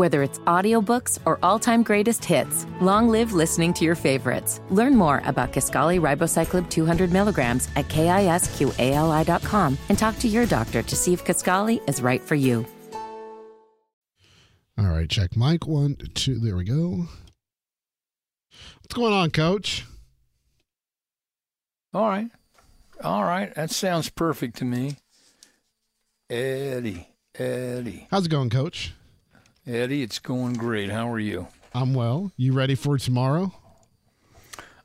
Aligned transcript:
Whether 0.00 0.22
it's 0.22 0.38
audiobooks 0.38 1.18
or 1.26 1.38
all-time 1.42 1.82
greatest 1.82 2.24
hits, 2.24 2.64
long 2.80 3.10
live 3.10 3.34
listening 3.34 3.74
to 3.74 3.84
your 3.84 3.94
favorites. 3.94 4.62
Learn 4.70 4.96
more 4.96 5.20
about 5.26 5.52
Kisqali 5.52 6.00
Ribociclib 6.00 6.70
200 6.70 7.12
milligrams 7.12 7.68
at 7.76 7.86
kisqali.com 7.88 9.76
and 9.90 9.98
talk 9.98 10.18
to 10.20 10.26
your 10.26 10.46
doctor 10.46 10.82
to 10.82 10.96
see 10.96 11.12
if 11.12 11.22
Kisqali 11.26 11.86
is 11.86 12.00
right 12.00 12.22
for 12.22 12.34
you. 12.34 12.64
All 14.78 14.86
right, 14.86 15.06
check 15.06 15.36
mic 15.36 15.66
one, 15.66 15.96
two. 16.14 16.38
There 16.38 16.56
we 16.56 16.64
go. 16.64 17.06
What's 18.80 18.94
going 18.94 19.12
on, 19.12 19.30
Coach? 19.32 19.84
All 21.92 22.08
right. 22.08 22.30
All 23.04 23.24
right. 23.24 23.54
That 23.54 23.70
sounds 23.70 24.08
perfect 24.08 24.56
to 24.60 24.64
me. 24.64 24.96
Eddie. 26.30 27.10
Eddie. 27.34 28.06
How's 28.10 28.24
it 28.24 28.30
going, 28.30 28.48
Coach? 28.48 28.94
Eddie, 29.70 30.02
it's 30.02 30.18
going 30.18 30.54
great. 30.54 30.90
How 30.90 31.08
are 31.10 31.18
you? 31.20 31.46
I'm 31.72 31.94
well. 31.94 32.32
You 32.36 32.52
ready 32.52 32.74
for 32.74 32.98
tomorrow? 32.98 33.52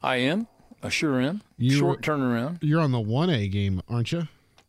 I 0.03 0.17
am. 0.17 0.47
I 0.83 0.89
sure 0.89 1.19
am. 1.19 1.41
You- 1.57 1.71
Short 1.79 2.01
turnaround. 2.03 2.59
You're 2.61 2.81
on 2.81 2.91
the 2.91 2.99
one 2.99 3.31
A 3.31 3.47
game, 3.47 3.81
aren't 3.89 4.11
you? 4.11 4.27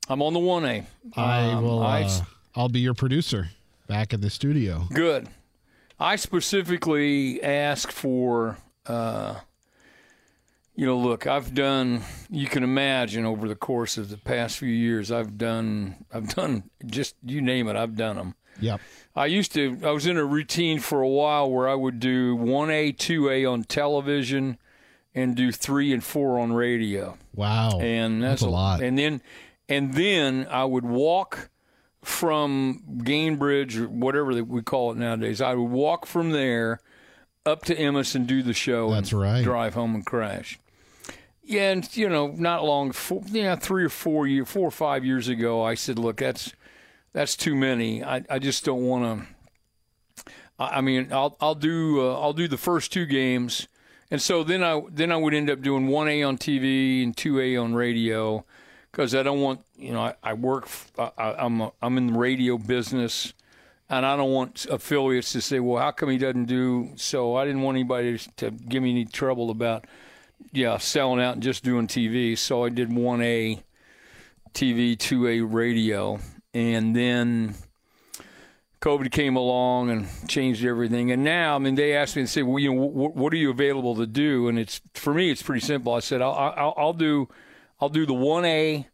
I'm 0.09 0.23
on 0.23 0.33
the 0.33 0.41
1A. 0.41 0.87
I 1.17 1.51
Um, 1.51 1.65
will. 1.65 1.83
I 1.83 2.05
uh, 2.05 2.21
I'll 2.55 2.69
be 2.71 2.81
your 2.81 2.95
producer 2.95 3.51
back 3.89 4.15
in 4.15 4.21
the 4.23 4.31
studio. 4.31 4.85
Good. 4.91 5.29
I 6.01 6.17
specifically 6.17 7.43
asked 7.43 7.93
for, 7.93 8.57
uh, 8.87 9.41
you 10.77 10.87
know, 10.87 10.97
look, 10.97 11.27
I've 11.27 11.53
done. 11.55 12.03
You 12.31 12.47
can 12.47 12.63
imagine 12.63 13.27
over 13.27 13.49
the 13.49 13.57
course 13.57 13.99
of 13.99 14.09
the 14.09 14.17
past 14.17 14.57
few 14.59 14.69
years, 14.69 15.11
I've 15.11 15.37
done, 15.37 16.07
I've 16.15 16.35
done 16.35 16.71
just 16.87 17.17
you 17.23 17.43
name 17.43 17.69
it, 17.69 17.77
I've 17.77 17.97
done 17.97 18.17
them. 18.17 18.35
Yep. 18.61 18.81
I 19.15 19.27
used 19.27 19.53
to. 19.55 19.79
I 19.83 19.91
was 19.91 20.07
in 20.07 20.17
a 20.17 20.25
routine 20.25 20.79
for 20.79 21.01
a 21.01 21.09
while 21.09 21.51
where 21.51 21.69
I 21.69 21.75
would 21.75 22.01
do 22.01 22.37
one 22.37 22.71
A, 22.71 22.93
two 22.93 23.31
A 23.31 23.45
on 23.47 23.65
television, 23.65 24.59
and 25.15 25.35
do 25.35 25.51
three 25.51 25.93
and 25.93 26.05
four 26.05 26.39
on 26.39 26.53
radio. 26.53 27.17
Wow. 27.35 27.81
And 27.81 28.23
that's, 28.23 28.43
That's 28.43 28.49
a 28.49 28.51
lot. 28.51 28.83
And 28.83 28.99
then, 28.99 29.23
and 29.69 29.95
then 29.95 30.47
I 30.51 30.65
would 30.65 30.85
walk 30.85 31.49
from 32.03 32.83
Gainbridge 32.99 33.77
or 33.79 33.89
whatever 33.89 34.45
we 34.45 34.63
call 34.63 34.93
it 34.93 34.99
nowadays. 34.99 35.41
I 35.41 35.55
would 35.55 35.71
walk 35.71 36.07
from 36.07 36.31
there 36.31 36.81
up 37.45 37.65
to 37.65 37.75
Emmis 37.75 38.15
and 38.15 38.27
do 38.27 38.43
the 38.43 38.53
show. 38.53 38.91
That's 38.91 39.13
and 39.13 39.21
right. 39.21 39.43
Drive 39.43 39.75
home 39.75 39.95
and 39.95 40.05
crash. 40.05 40.59
Yeah, 41.43 41.71
and 41.71 41.97
you 41.97 42.09
know, 42.09 42.29
not 42.29 42.65
long, 42.65 42.93
four, 42.93 43.23
yeah, 43.27 43.57
three 43.57 43.85
or 43.85 43.89
four 43.89 44.27
year, 44.27 44.45
four 44.45 44.69
or 44.69 44.73
five 44.73 45.05
years 45.05 45.29
ago, 45.29 45.63
I 45.63 45.75
said, 45.75 45.99
look, 45.99 46.17
that's 46.17 46.53
that's 47.17 47.35
too 47.35 47.55
many. 47.55 48.05
I, 48.05 48.23
I 48.29 48.39
just 48.39 48.63
don't 48.63 48.83
want 48.83 49.23
to. 49.23 49.27
I 50.59 50.83
mean, 50.83 51.11
I'll 51.11 51.35
I'll 51.41 51.55
do 51.55 52.03
uh, 52.03 52.21
I'll 52.21 52.35
do 52.35 52.47
the 52.47 52.59
first 52.59 52.93
two 52.93 53.07
games, 53.07 53.69
and 54.11 54.21
so 54.21 54.45
then 54.45 54.63
I 54.63 54.83
then 54.91 55.11
I 55.11 55.17
would 55.17 55.33
end 55.33 55.49
up 55.49 55.63
doing 55.63 55.87
one 55.87 56.09
A 56.09 56.23
on 56.23 56.37
TV 56.37 57.03
and 57.03 57.17
two 57.17 57.41
A 57.41 57.57
on 57.57 57.75
radio, 57.75 58.45
because 58.93 59.15
I 59.15 59.23
don't 59.23 59.41
want 59.41 59.63
you 59.79 59.95
know 59.95 60.01
I, 60.03 60.15
I 60.23 60.35
work 60.35 60.69
I, 60.99 61.11
I'm 61.17 61.63
a, 61.63 61.73
I'm 61.81 61.97
in 61.97 62.09
the 62.09 62.19
radio 62.19 62.59
business, 62.59 63.33
and 63.89 64.05
I 64.05 64.15
don't 64.15 64.33
want 64.33 64.67
affiliates 64.67 65.33
to 65.33 65.41
say, 65.41 65.59
well, 65.59 65.83
how 65.83 65.93
come 65.93 66.11
he 66.11 66.19
doesn't 66.19 66.45
do? 66.45 66.91
So 66.97 67.35
I 67.37 67.47
didn't 67.47 67.63
want 67.63 67.77
anybody 67.77 68.19
to 68.37 68.51
give 68.51 68.83
me 68.83 68.91
any 68.91 69.07
trouble 69.07 69.49
about 69.49 69.87
yeah 70.53 70.77
selling 70.77 71.23
out 71.23 71.33
and 71.33 71.43
just 71.43 71.65
doing 71.65 71.87
TV. 71.87 72.37
So 72.37 72.63
I 72.63 72.69
did 72.69 72.93
one 72.93 73.23
A 73.23 73.63
TV, 74.53 74.99
two 74.99 75.27
A 75.27 75.41
radio, 75.41 76.21
and 76.57 76.97
then 76.97 77.55
COVID 78.81 79.11
came 79.11 79.37
along 79.37 79.91
and 79.91 80.09
changed 80.27 80.65
everything. 80.65 81.13
And 81.13 81.23
now, 81.23 81.55
I 81.55 81.59
mean, 81.59 81.75
they 81.75 81.95
asked 81.95 82.17
me 82.17 82.23
and 82.23 82.29
say, 82.29 82.43
well, 82.43 82.59
you 82.59 82.73
know, 82.73 82.81
what, 82.81 83.15
what 83.15 83.33
are 83.35 83.37
you 83.37 83.51
available 83.51 83.95
to 83.97 84.07
do? 84.07 84.49
And 84.49 84.59
it's 84.59 84.81
for 84.95 85.13
me, 85.13 85.31
it's 85.31 85.43
pretty 85.43 85.61
simple. 85.61 85.93
I 85.93 86.01
said, 86.01 86.23
I'll, 86.23 86.33
I'll, 86.33 86.75
I'll 86.79 86.93
do, 86.95 87.29
I'll 87.79 87.91
do 87.91 88.07
the 88.07 88.15
one 88.15 88.47
A, 88.47 88.89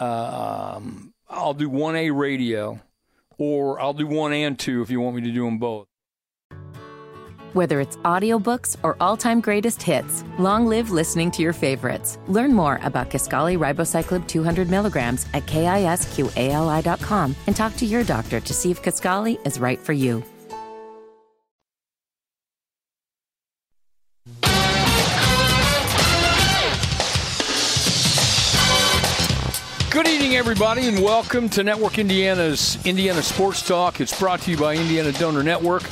um, 0.00 1.14
I'll 1.28 1.54
do 1.54 1.68
one 1.70 1.94
A 1.94 2.10
radio, 2.10 2.80
or 3.38 3.80
I'll 3.80 3.94
do 3.94 4.08
one 4.08 4.32
and 4.32 4.58
two 4.58 4.82
if 4.82 4.90
you 4.90 5.00
want 5.00 5.14
me 5.14 5.22
to 5.22 5.32
do 5.32 5.44
them 5.44 5.58
both. 5.58 5.86
Whether 7.52 7.80
it's 7.80 7.96
audiobooks 7.98 8.76
or 8.84 8.96
all-time 9.00 9.40
greatest 9.40 9.82
hits, 9.82 10.22
long 10.38 10.66
live 10.66 10.90
listening 10.92 11.32
to 11.32 11.42
your 11.42 11.52
favorites. 11.52 12.16
Learn 12.28 12.54
more 12.54 12.78
about 12.84 13.10
Kisqali 13.10 13.58
Ribociclib 13.58 14.28
200 14.28 14.70
milligrams 14.70 15.26
at 15.34 15.46
kisqali.com 15.46 17.34
and 17.48 17.56
talk 17.56 17.76
to 17.76 17.86
your 17.86 18.04
doctor 18.04 18.38
to 18.38 18.54
see 18.54 18.70
if 18.70 18.80
Kisqali 18.82 19.44
is 19.44 19.58
right 19.58 19.80
for 19.80 19.92
you. 19.92 20.22
Good 29.90 30.06
evening, 30.06 30.36
everybody, 30.36 30.86
and 30.86 31.02
welcome 31.02 31.48
to 31.48 31.64
Network 31.64 31.98
Indiana's 31.98 32.78
Indiana 32.86 33.22
Sports 33.22 33.66
Talk. 33.66 34.00
It's 34.00 34.16
brought 34.16 34.40
to 34.42 34.52
you 34.52 34.56
by 34.56 34.76
Indiana 34.76 35.10
Donor 35.10 35.42
Network. 35.42 35.82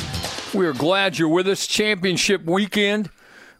We 0.54 0.66
are 0.66 0.72
glad 0.72 1.19
you're 1.19 1.28
with 1.28 1.47
us. 1.47 1.66
Championship 1.66 2.44
weekend, 2.44 3.10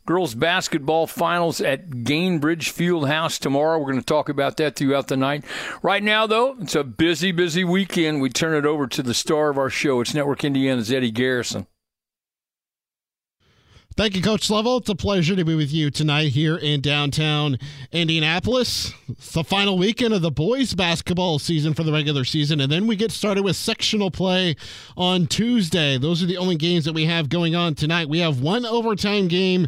girls 0.07 0.35
basketball 0.35 1.07
finals 1.07 1.61
at 1.61 1.91
Gainbridge 1.91 2.73
Fieldhouse 2.73 3.39
tomorrow. 3.39 3.79
We're 3.79 3.91
going 3.91 4.01
to 4.01 4.07
talk 4.07 4.31
about 4.31 4.57
that 4.57 4.77
throughout 4.77 5.09
the 5.09 5.17
night. 5.17 5.45
Right 5.83 6.03
now, 6.03 6.27
though, 6.27 6.57
it's 6.61 6.75
a 6.75 6.85
busy, 6.85 7.31
busy 7.31 7.63
weekend. 7.63 8.23
We 8.23 8.31
turn 8.31 8.57
it 8.57 8.65
over 8.65 8.87
to 8.87 9.03
the 9.03 9.13
star 9.13 9.51
of 9.51 9.59
our 9.59 9.69
show. 9.69 10.01
It's 10.01 10.15
Network 10.15 10.45
Indiana's 10.45 10.91
Eddie 10.91 11.11
Garrison. 11.11 11.67
Thank 13.99 14.15
you, 14.15 14.23
Coach 14.23 14.49
Level. 14.49 14.77
It's 14.77 14.89
a 14.89 14.95
pleasure 14.95 15.35
to 15.35 15.45
be 15.45 15.57
with 15.57 15.73
you 15.73 15.91
tonight 15.91 16.29
here 16.29 16.57
in 16.57 16.81
downtown 16.81 17.59
Indianapolis. 17.91 18.93
It's 19.09 19.33
the 19.33 19.43
final 19.43 19.77
weekend 19.77 20.15
of 20.15 20.23
the 20.23 20.31
boys 20.31 20.73
basketball 20.73 21.41
season 21.41 21.75
for 21.75 21.83
the 21.83 21.91
regular 21.91 22.25
season, 22.25 22.61
and 22.61 22.71
then 22.71 22.87
we 22.87 22.95
get 22.95 23.11
started 23.11 23.43
with 23.43 23.57
sectional 23.57 24.13
play 24.13 24.55
on 24.97 25.27
Tuesday. 25.27 25.99
Those 25.99 26.23
are 26.23 26.27
the 26.27 26.37
only 26.37 26.55
games 26.55 26.85
that 26.85 26.93
we 26.93 27.07
have 27.07 27.29
going 27.29 27.57
on 27.57 27.75
tonight. 27.75 28.09
We 28.09 28.21
have 28.21 28.41
one 28.41 28.65
overtime 28.65 29.27
game 29.27 29.67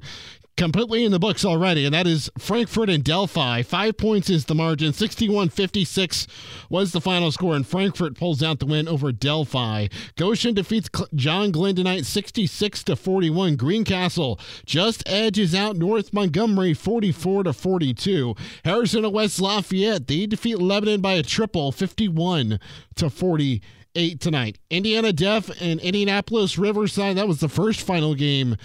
completely 0.57 1.05
in 1.05 1.13
the 1.13 1.19
books 1.19 1.45
already, 1.45 1.85
and 1.85 1.95
that 1.95 2.07
is 2.07 2.31
Frankfurt 2.39 2.91
and 2.91 3.03
Delphi. 3.03 3.63
Five 3.63 3.97
points 3.97 4.29
is 4.29 4.45
the 4.45 4.55
margin. 4.55 4.93
61 4.93 5.49
56 5.49 6.27
was 6.69 6.93
the 6.93 7.01
final 7.01 7.33
score, 7.33 7.55
and 7.55 7.67
Frankfurt 7.67 8.17
pulls 8.17 8.43
out 8.43 8.59
the 8.59 8.67
win 8.67 8.89
over 8.89 9.13
Delphi. 9.13 9.89
Goshen 10.17 10.55
defeats 10.55 10.91
John 11.15 11.51
Glenn 11.51 11.77
tonight 11.77 12.05
66 12.05 12.85
to 12.85 12.97
41. 12.97 13.57
Greencastle 13.57 14.39
just 14.67 15.03
edges 15.09 15.55
out 15.55 15.77
North 15.77 16.13
Montgomery 16.13 16.75
44 16.75 17.45
to 17.45 17.53
42. 17.53 18.35
Harrison 18.65 19.05
and 19.05 19.15
West 19.15 19.41
Lafayette, 19.41 20.07
they 20.07 20.27
defeat 20.27 20.59
Lebanon 20.59 21.01
by 21.01 21.15
a 21.15 21.23
triple 21.23 21.73
51 21.73 22.61
to 22.97 23.11
40 23.11 23.63
eight 23.95 24.21
tonight. 24.21 24.59
Indiana 24.71 25.13
Deaf 25.13 25.51
and 25.61 25.81
Indianapolis 25.81 26.59
Riverside. 26.59 27.17
That 27.17 27.29
was 27.29 27.41
the 27.41 27.49
first 27.49 27.81
final 27.81 28.15
game 28.15 28.57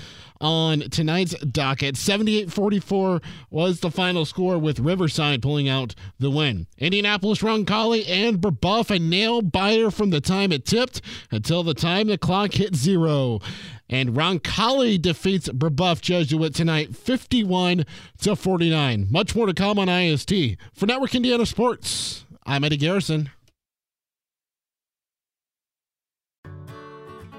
on 0.41 0.81
tonight's 0.89 1.33
docket. 1.45 1.95
78-44 1.95 3.23
was 3.49 3.79
the 3.79 3.91
final 3.91 4.25
score 4.25 4.57
with 4.57 4.79
Riverside 4.79 5.41
pulling 5.41 5.69
out 5.69 5.95
the 6.19 6.29
win. 6.29 6.67
Indianapolis 6.77 7.41
Roncalli 7.41 8.07
and 8.07 8.39
Brebeuf 8.39 8.93
a 8.93 8.99
nail 8.99 9.41
biter 9.41 9.91
from 9.91 10.09
the 10.09 10.21
time 10.21 10.51
it 10.51 10.65
tipped 10.65 11.01
until 11.31 11.63
the 11.63 11.73
time 11.73 12.07
the 12.07 12.17
clock 12.17 12.53
hit 12.53 12.75
zero. 12.75 13.39
And 13.89 14.09
Roncalli 14.09 15.01
defeats 15.01 15.47
Brebeuf 15.49 16.01
Jesuit 16.01 16.53
tonight 16.53 16.95
51 16.95 17.85
to 18.21 18.35
49. 18.35 19.07
Much 19.09 19.35
more 19.35 19.45
to 19.45 19.53
come 19.53 19.79
on 19.79 19.89
IST. 19.89 20.57
For 20.73 20.85
Network 20.85 21.15
Indiana 21.15 21.45
Sports, 21.45 22.25
I'm 22.45 22.63
Eddie 22.63 22.77
Garrison. 22.77 23.29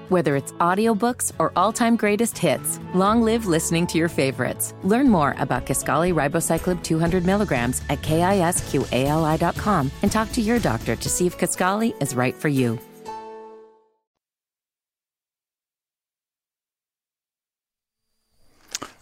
Whether 0.09 0.37
it's 0.37 0.53
audiobooks 0.53 1.33
or 1.37 1.51
all-time 1.57 1.97
greatest 1.97 2.37
hits, 2.37 2.79
long 2.93 3.21
live 3.21 3.45
listening 3.45 3.85
to 3.87 3.97
your 3.97 4.07
favorites. 4.07 4.73
Learn 4.83 5.09
more 5.09 5.35
about 5.37 5.65
Kisqali 5.65 6.13
Ribociclib 6.13 6.81
200 6.81 7.25
milligrams 7.25 7.81
at 7.89 8.01
kisqali.com 8.01 9.91
and 10.01 10.11
talk 10.11 10.31
to 10.31 10.41
your 10.41 10.59
doctor 10.59 10.95
to 10.95 11.09
see 11.09 11.27
if 11.27 11.37
Kisqali 11.37 12.01
is 12.01 12.15
right 12.15 12.33
for 12.33 12.47
you. 12.47 12.79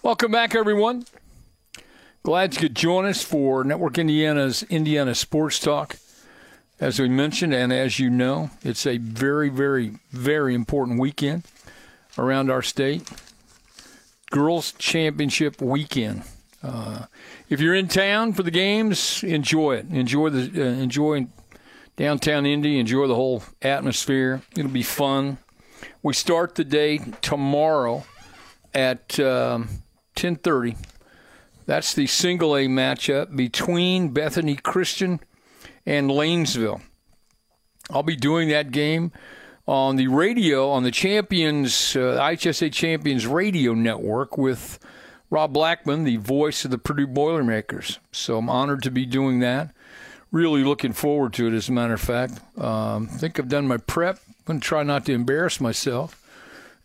Welcome 0.02 0.32
back, 0.32 0.56
everyone. 0.56 1.06
Glad 2.24 2.56
you 2.56 2.62
could 2.62 2.76
join 2.76 3.06
us 3.06 3.24
for 3.24 3.64
Network 3.64 4.00
Indiana's 4.00 4.64
Indiana 4.64 5.14
Sports 5.14 5.60
Talk. 5.60 5.98
As 6.80 7.00
we 7.00 7.08
mentioned, 7.08 7.54
and 7.54 7.72
as 7.72 8.00
you 8.00 8.10
know, 8.10 8.50
it's 8.62 8.86
a 8.86 8.98
very, 8.98 9.48
very, 9.50 9.98
very 10.12 10.54
important 10.54 11.00
weekend 11.00 11.44
around 12.18 12.52
our 12.52 12.62
state. 12.62 13.10
Girls 14.30 14.74
Championship 14.74 15.62
weekend. 15.62 16.24
Uh, 16.62 17.06
if 17.50 17.62
you're 17.62 17.76
in 17.76 17.88
town 17.88 18.34
for 18.34 18.44
the 18.44 18.52
games, 18.52 19.24
enjoy 19.24 19.76
it. 19.76 19.86
Enjoy 19.90 20.30
the 20.30 20.62
uh, 20.62 20.66
enjoy 20.66 21.28
downtown 21.96 22.46
Indy. 22.46 22.78
Enjoy 22.78 23.08
the 23.08 23.16
whole 23.16 23.44
atmosphere. 23.62 24.42
It'll 24.58 24.70
be 24.70 24.84
fun. 24.84 25.38
We 26.04 26.14
start 26.14 26.56
the 26.56 26.66
day 26.66 26.98
tomorrow 27.22 28.04
at 28.74 29.18
um, 29.20 29.70
10:30 30.18 30.76
that's 31.66 31.96
the 31.96 32.06
single 32.06 32.56
A 32.56 32.68
matchup 32.68 33.36
between 33.36 34.10
Bethany 34.10 34.56
Christian 34.56 35.20
and 35.86 36.10
Lanesville. 36.10 36.82
I'll 37.90 38.04
be 38.04 38.16
doing 38.16 38.50
that 38.50 38.72
game 38.72 39.12
on 39.68 39.96
the 39.96 40.08
radio 40.08 40.70
on 40.70 40.84
the 40.84 40.92
Champions 40.92 41.96
uh, 41.96 42.20
IHSA 42.20 42.72
Champions 42.72 43.26
Radio 43.26 43.74
Network 43.74 44.38
with 44.38 44.80
Rob 45.30 45.54
Blackman, 45.54 46.04
the 46.04 46.18
voice 46.18 46.66
of 46.66 46.72
the 46.72 46.78
Purdue 46.78 47.08
Boilermakers. 47.08 48.00
So 48.12 48.38
I'm 48.38 48.50
honored 48.50 48.84
to 48.84 48.92
be 48.92 49.06
doing 49.06 49.40
that. 49.40 49.74
Really 50.32 50.64
looking 50.64 50.94
forward 50.94 51.34
to 51.34 51.48
it. 51.48 51.54
As 51.54 51.70
a 51.70 51.72
matter 51.72 51.94
of 51.94 52.02
fact, 52.02 52.40
um, 52.58 53.10
I 53.12 53.18
think 53.18 53.40
I've 53.40 53.50
done 53.50 53.68
my 53.68 53.78
prep. 53.78 54.20
I'm 54.28 54.44
going 54.46 54.60
to 54.60 54.68
try 54.68 54.84
not 54.84 55.06
to 55.06 55.14
embarrass 55.14 55.60
myself 55.60 56.22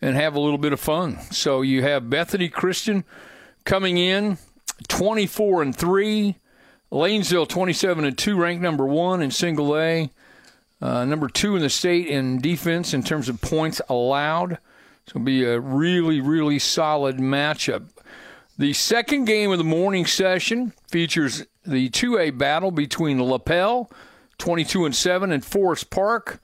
and 0.01 0.17
have 0.17 0.35
a 0.35 0.41
little 0.41 0.59
bit 0.59 0.73
of 0.73 0.81
fun. 0.81 1.21
So 1.31 1.63
you 1.63 1.83
have 1.83 2.09
Bethany 2.09 2.49
Christian 2.49 3.05
coming 3.65 3.99
in 3.99 4.39
24 4.89 5.63
and 5.63 5.77
3. 5.77 6.37
Lanesville 6.93 7.49
27 7.49 8.05
and 8.05 8.19
2, 8.19 8.37
ranked 8.37 8.63
number 8.63 8.87
1 8.87 9.23
in 9.23 9.31
single 9.31 9.77
A. 9.77 10.11
Uh, 10.81 11.05
number 11.05 11.29
2 11.29 11.57
in 11.57 11.63
the 11.63 11.71
state 11.71 12.07
in 12.07 12.41
defense 12.41 12.95
in 12.95 13.03
terms 13.03 13.29
of 13.29 13.41
points 13.41 13.81
allowed. 13.89 14.59
Going 15.13 15.25
to 15.25 15.31
be 15.31 15.45
a 15.45 15.59
really, 15.59 16.21
really 16.21 16.61
solid 16.61 17.19
matchup. 17.19 17.89
The 18.57 18.73
second 18.73 19.25
game 19.25 19.51
of 19.51 19.59
the 19.59 19.65
morning 19.65 20.07
session 20.07 20.73
features 20.89 21.47
the 21.67 21.91
2A 21.91 22.39
battle 22.39 22.71
between 22.71 23.21
Lapel, 23.23 23.91
22 24.39 24.85
and 24.85 24.95
7, 24.95 25.33
and 25.33 25.45
Forest 25.45 25.91
Park, 25.91 26.41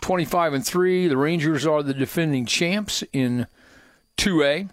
25 0.00 0.54
and 0.54 0.66
3. 0.66 1.06
The 1.06 1.16
Rangers 1.16 1.64
are 1.64 1.82
the 1.82 1.94
defending 1.94 2.44
champs 2.44 3.04
in 3.12 3.46
2A. 4.16 4.70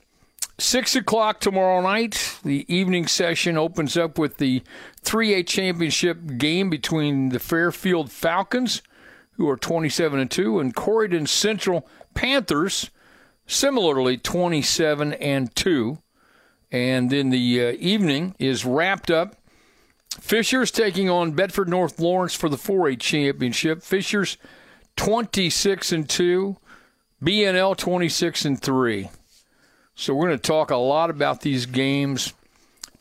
Six 0.60 0.96
o'clock 0.96 1.40
tomorrow 1.40 1.82
night, 1.82 2.38
the 2.44 2.64
evening 2.74 3.08
session 3.08 3.58
opens 3.58 3.98
up 3.98 4.20
with 4.20 4.38
the 4.38 4.62
3A 5.04 5.48
championship 5.48 6.38
game 6.38 6.70
between 6.70 7.30
the 7.30 7.40
Fairfield 7.40 8.12
Falcons, 8.12 8.84
who 9.32 9.50
are 9.50 9.58
27 9.58 10.20
and 10.20 10.30
2, 10.30 10.60
and 10.60 10.76
Corydon 10.76 11.28
Central 11.28 11.88
Panthers, 12.14 12.92
similarly 13.48 14.16
27 14.16 15.14
and 15.14 15.56
2. 15.56 15.98
And 16.72 17.10
then 17.10 17.32
the 17.32 17.70
uh, 17.70 17.72
evening 17.80 18.36
is 18.38 18.64
wrapped 18.64 19.10
up. 19.10 19.36
Fishers 20.20 20.70
taking 20.70 21.10
on 21.10 21.32
Bedford 21.32 21.68
North 21.68 22.00
Lawrence 22.00 22.36
for 22.36 22.48
the 22.48 22.58
4A 22.58 23.00
championship. 23.00 23.82
Fishers 23.82 24.38
26 24.98 25.92
and 25.92 26.08
2, 26.08 26.58
BNL 27.24 27.76
26 27.76 28.46
and 28.46 28.62
3. 28.62 29.10
So 29.96 30.14
we're 30.14 30.28
going 30.28 30.40
to 30.40 30.42
talk 30.42 30.72
a 30.72 30.76
lot 30.76 31.10
about 31.10 31.42
these 31.42 31.66
games. 31.66 32.34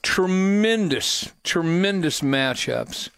Tremendous, 0.03 1.33
tremendous 1.43 2.21
matchups. 2.21 3.09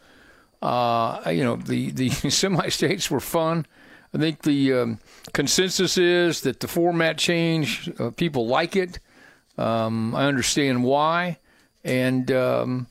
Uh, 0.63 1.31
you 1.31 1.43
know, 1.43 1.57
the, 1.57 1.91
the 1.91 2.09
semi 2.31 2.69
states 2.69 3.11
were 3.11 3.21
fun. 3.21 3.67
I 4.15 4.19
think 4.19 4.43
the 4.43 4.73
um, 4.73 4.99
consensus 5.33 5.99
is 5.99 6.43
that 6.43 6.61
the 6.61 6.69
format 6.69 7.19
change, 7.19 7.91
uh, 7.99 8.11
people 8.11 8.47
like 8.47 8.77
it. 8.77 9.01
Um, 9.59 10.15
I 10.15 10.27
understand 10.27 10.85
why. 10.85 11.39
And 11.83 12.31
um, 12.31 12.87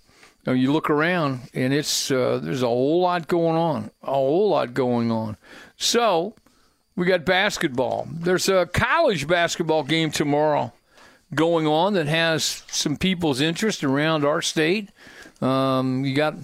you, 0.46 0.52
know, 0.52 0.54
you, 0.54 0.74
look 0.74 0.90
around, 0.90 1.50
and 1.54 1.74
it's 1.74 2.12
uh, 2.12 2.40
there's 2.44 2.62
a 2.62 2.68
whole 2.68 3.02
lot 3.02 3.28
going 3.28 3.56
on, 3.56 3.90
a 4.04 4.14
whole 4.14 4.50
lot 4.50 4.74
going 4.74 5.12
on. 5.12 5.38
So 5.78 6.36
we 6.96 7.06
got 7.06 7.26
basketball. 7.26 8.08
There's 8.12 8.50
a 8.50 8.66
college 8.66 9.28
basketball 9.28 9.84
game 9.84 10.12
tomorrow 10.12 10.74
going 11.34 11.66
on 11.66 11.94
that 11.94 12.08
has 12.08 12.64
some 12.68 12.98
people's 12.98 13.42
interest 13.42 13.84
around 13.84 14.24
our 14.24 14.42
state. 14.42 14.90
Um, 15.42 16.06
you 16.06 16.16
got 16.16 16.36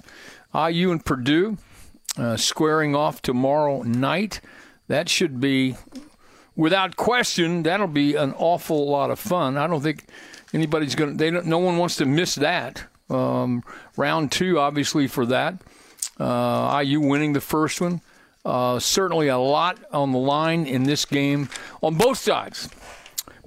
IU 0.54 0.92
and 0.92 1.04
Purdue 1.04 1.58
uh, 2.18 2.38
squaring 2.38 2.96
off 2.96 3.22
tomorrow 3.22 3.84
night. 3.84 4.42
That 4.88 5.08
should 5.08 5.40
be, 5.40 5.76
without 6.56 6.96
question, 6.96 7.64
that'll 7.64 7.88
be 7.88 8.16
an 8.16 8.34
awful 8.34 8.90
lot 8.90 9.12
of 9.12 9.20
fun. 9.20 9.58
I 9.58 9.68
don't 9.68 9.82
think 9.82 10.06
anybody's 10.54 10.96
going 10.96 11.12
to. 11.12 11.18
They 11.18 11.30
no 11.30 11.60
one 11.60 11.78
wants 11.78 11.96
to 11.98 12.06
miss 12.06 12.36
that. 12.36 12.86
Um, 13.10 13.64
round 13.96 14.32
two, 14.32 14.60
obviously, 14.60 15.08
for 15.08 15.26
that. 15.28 15.62
Uh, 16.20 16.82
IU 16.84 17.00
winning 17.00 17.34
the 17.34 17.42
first 17.42 17.80
one. 17.80 18.02
Uh, 18.46 18.80
certainly 18.80 19.28
a 19.28 19.38
lot 19.38 19.80
on 19.92 20.12
the 20.12 20.18
line 20.18 20.66
in 20.66 20.84
this 20.84 21.06
game 21.06 21.50
on 21.84 21.96
both 21.96 22.18
sides. 22.18 22.70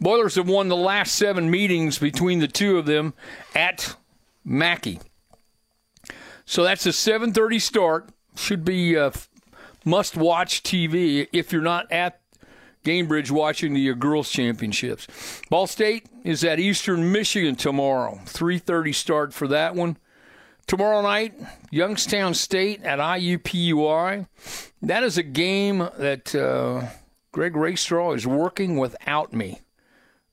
Boilers 0.01 0.35
have 0.35 0.49
won 0.49 0.69
the 0.69 0.77
last 0.77 1.15
seven 1.15 1.51
meetings 1.51 1.99
between 1.99 2.41
the 2.41 2.49
two 2.49 2.77
of 2.77 2.87
them 2.87 3.15
at 3.55 3.97
Mackey. 4.45 5.01
So 6.45 6.65
that's 6.65 6.85
a 6.87 6.93
7:30 6.93 7.59
start. 7.61 8.09
Should 8.37 8.65
be 8.65 8.95
a 8.95 9.13
must-watch 9.85 10.63
TV 10.63 11.29
if 11.33 11.53
you're 11.53 11.63
not 11.63 11.91
at 11.91 12.21
Gainbridge 12.85 13.31
watching 13.31 13.75
the 13.75 13.95
girls 13.95 14.31
championships. 14.31 15.07
Ball 15.49 15.67
State 15.67 16.07
is 16.25 16.43
at 16.43 16.59
Eastern 16.59 17.13
Michigan 17.13 17.55
tomorrow. 17.55 18.21
3:30 18.27 18.93
start 18.93 19.33
for 19.33 19.47
that 19.49 19.75
one. 19.75 19.97
Tomorrow 20.67 21.03
night, 21.03 21.35
Youngstown 21.71 22.35
State 22.35 22.83
at 22.83 22.99
IUPUI. 22.99 24.27
That 24.81 25.03
is 25.03 25.19
a 25.19 25.23
game 25.23 25.79
that 25.99 26.35
uh, 26.35 26.89
Greg 27.33 27.57
Rakestraw 27.57 28.13
is 28.13 28.27
working 28.27 28.77
without 28.77 29.33
me. 29.33 29.61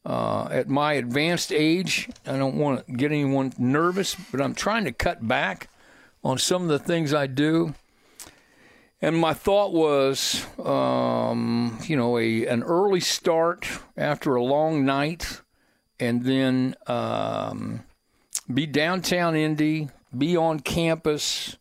Uh, 0.06 0.48
at 0.50 0.70
my 0.70 0.94
advanced 0.94 1.52
age, 1.52 2.10
I 2.26 2.38
don't 2.38 2.56
want 2.56 2.86
to 2.86 2.94
get 2.94 3.12
anyone 3.12 3.54
nervous, 3.58 4.16
but 4.32 4.42
I'm 4.42 4.56
trying 4.56 4.86
to 4.86 4.92
cut 4.92 5.28
back 5.28 5.70
on 6.24 6.38
some 6.38 6.64
of 6.64 6.70
the 6.70 6.80
things 6.80 7.14
I 7.14 7.28
do. 7.28 7.76
And 9.02 9.18
my 9.18 9.34
thought 9.34 9.72
was, 9.72 10.46
um, 10.64 11.80
you 11.84 11.96
know, 11.96 12.18
a 12.18 12.46
an 12.48 12.64
early 12.64 13.00
start 13.00 13.68
after 13.96 14.36
a 14.36 14.44
long 14.44 14.84
night, 14.86 15.42
and 16.00 16.24
then 16.24 16.76
um, 16.88 17.82
be 18.54 18.66
downtown 18.66 19.36
Indy, 19.36 19.90
be 20.18 20.36
on 20.36 20.60
campus. 20.60 21.58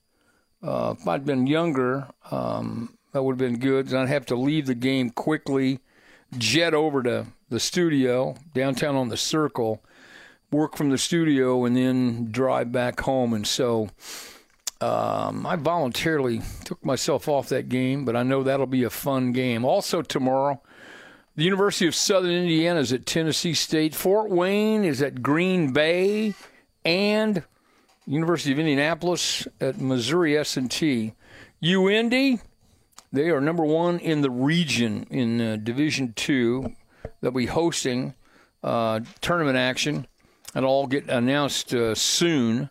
Uh, 0.62 0.94
if 0.98 1.06
I'd 1.06 1.24
been 1.24 1.46
younger, 1.46 2.08
um, 2.30 2.96
that 3.12 3.22
would 3.22 3.34
have 3.34 3.38
been 3.38 3.58
good. 3.58 3.92
I'd 3.92 4.08
have 4.08 4.26
to 4.26 4.36
leave 4.36 4.66
the 4.66 4.74
game 4.74 5.10
quickly, 5.10 5.80
jet 6.36 6.74
over 6.74 7.02
to 7.02 7.26
the 7.48 7.60
studio 7.60 8.36
downtown 8.54 8.96
on 8.96 9.08
the 9.08 9.16
Circle, 9.16 9.82
work 10.50 10.76
from 10.76 10.90
the 10.90 10.98
studio, 10.98 11.64
and 11.64 11.76
then 11.76 12.30
drive 12.30 12.72
back 12.72 13.00
home. 13.00 13.32
And 13.34 13.46
so 13.46 13.90
um, 14.80 15.46
I 15.46 15.56
voluntarily 15.56 16.42
took 16.64 16.84
myself 16.84 17.28
off 17.28 17.48
that 17.48 17.68
game, 17.68 18.04
but 18.04 18.16
I 18.16 18.22
know 18.22 18.42
that'll 18.42 18.66
be 18.66 18.84
a 18.84 18.90
fun 18.90 19.32
game. 19.32 19.64
Also, 19.64 20.02
tomorrow, 20.02 20.60
the 21.36 21.44
University 21.44 21.86
of 21.86 21.94
Southern 21.94 22.32
Indiana 22.32 22.80
is 22.80 22.92
at 22.92 23.06
Tennessee 23.06 23.54
State. 23.54 23.94
Fort 23.94 24.30
Wayne 24.30 24.84
is 24.84 25.02
at 25.02 25.22
Green 25.22 25.72
Bay, 25.72 26.34
and 26.84 27.44
University 28.08 28.52
of 28.52 28.58
Indianapolis 28.58 29.46
at 29.60 29.78
Missouri 29.78 30.36
S&T. 30.36 31.12
UIndy, 31.62 32.40
they 33.12 33.28
are 33.28 33.40
number 33.40 33.64
one 33.64 33.98
in 33.98 34.22
the 34.22 34.30
region 34.30 35.06
in 35.10 35.40
uh, 35.40 35.56
Division 35.56 36.14
Two 36.14 36.74
that 37.20 37.34
we 37.34 37.44
hosting 37.46 38.14
uh, 38.62 39.00
tournament 39.20 39.58
action. 39.58 40.06
It'll 40.54 40.70
all 40.70 40.86
get 40.86 41.08
announced 41.10 41.74
uh, 41.74 41.94
soon. 41.94 42.70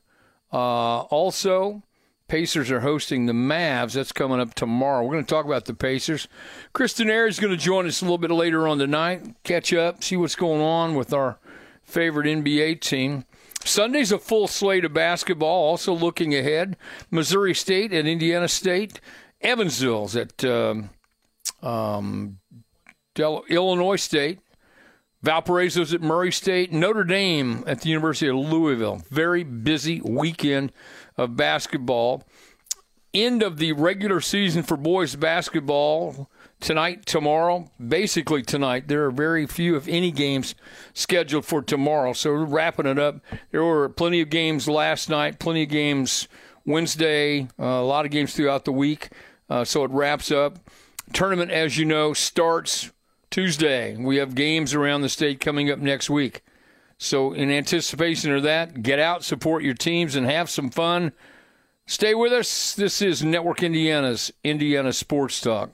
Uh, 0.51 1.01
also, 1.01 1.83
Pacers 2.27 2.71
are 2.71 2.79
hosting 2.79 3.27
the 3.27 3.33
Mavs. 3.33 3.93
That's 3.93 4.11
coming 4.11 4.39
up 4.39 4.55
tomorrow. 4.55 5.03
We're 5.03 5.13
going 5.13 5.25
to 5.25 5.29
talk 5.29 5.45
about 5.45 5.65
the 5.65 5.75
Pacers. 5.75 6.27
Kristen 6.73 7.11
Ayers 7.11 7.35
is 7.35 7.39
going 7.39 7.55
to 7.55 7.63
join 7.63 7.85
us 7.85 8.01
a 8.01 8.05
little 8.05 8.17
bit 8.17 8.31
later 8.31 8.67
on 8.67 8.79
tonight, 8.79 9.35
catch 9.43 9.71
up, 9.71 10.03
see 10.03 10.17
what's 10.17 10.35
going 10.35 10.61
on 10.61 10.95
with 10.95 11.13
our 11.13 11.37
favorite 11.83 12.25
NBA 12.25 12.81
team. 12.81 13.25
Sunday's 13.67 14.11
a 14.11 14.19
full 14.19 14.47
slate 14.47 14.85
of 14.85 14.93
basketball. 14.93 15.65
Also 15.65 15.93
looking 15.93 16.33
ahead, 16.35 16.77
Missouri 17.11 17.53
State 17.53 17.93
and 17.93 18.07
Indiana 18.07 18.47
State. 18.47 18.99
Evansville's 19.41 20.15
at 20.15 20.43
um, 20.43 20.89
um, 21.61 22.39
Del- 23.15 23.43
Illinois 23.49 23.97
State. 23.97 24.39
Valparaiso's 25.23 25.93
at 25.93 26.01
Murray 26.01 26.31
State, 26.31 26.71
Notre 26.71 27.03
Dame 27.03 27.63
at 27.65 27.81
the 27.81 27.89
University 27.89 28.29
of 28.29 28.35
Louisville. 28.35 29.01
Very 29.09 29.43
busy 29.43 29.99
weekend 30.01 30.71
of 31.17 31.35
basketball. 31.35 32.23
End 33.13 33.41
of 33.41 33.57
the 33.57 33.73
regular 33.73 34.21
season 34.21 34.61
for 34.61 34.77
boys 34.77 35.15
basketball 35.15 36.29
tonight, 36.59 37.05
tomorrow, 37.05 37.69
basically 37.85 38.41
tonight. 38.43 38.87
There 38.87 39.05
are 39.05 39.11
very 39.11 39.45
few, 39.47 39.75
if 39.75 39.87
any, 39.87 40.11
games 40.11 40.55
scheduled 40.93 41.45
for 41.45 41.61
tomorrow. 41.61 42.13
So 42.13 42.31
we're 42.31 42.45
wrapping 42.45 42.85
it 42.85 42.99
up. 42.99 43.19
There 43.51 43.63
were 43.63 43.89
plenty 43.89 44.21
of 44.21 44.29
games 44.29 44.67
last 44.67 45.09
night, 45.09 45.39
plenty 45.39 45.63
of 45.63 45.69
games 45.69 46.27
Wednesday, 46.65 47.47
uh, 47.59 47.65
a 47.65 47.83
lot 47.83 48.05
of 48.05 48.11
games 48.11 48.33
throughout 48.33 48.65
the 48.65 48.71
week. 48.71 49.09
Uh, 49.49 49.63
so 49.63 49.83
it 49.83 49.91
wraps 49.91 50.31
up. 50.31 50.59
Tournament, 51.13 51.51
as 51.51 51.77
you 51.77 51.85
know, 51.85 52.13
starts 52.13 52.91
Tuesday. 53.31 53.95
We 53.95 54.17
have 54.17 54.35
games 54.35 54.73
around 54.73 55.01
the 55.01 55.09
state 55.09 55.39
coming 55.39 55.71
up 55.71 55.79
next 55.79 56.09
week. 56.09 56.41
So, 56.99 57.31
in 57.31 57.51
anticipation 57.51 58.33
of 58.33 58.41
that, 58.43 58.81
get 58.81 58.99
out, 58.99 59.23
support 59.23 59.63
your 59.63 59.75
teams, 59.75 60.15
and 60.15 60.25
have 60.25 60.49
some 60.49 60.71
fun. 60.71 61.11
Stay 61.85 62.15
with 62.15 62.33
us. 62.33 62.73
This 62.73 63.01
is 63.01 63.23
Network 63.23 63.61
Indiana's 63.61 64.33
Indiana 64.43 64.91
Sports 64.91 65.39
Talk. 65.39 65.73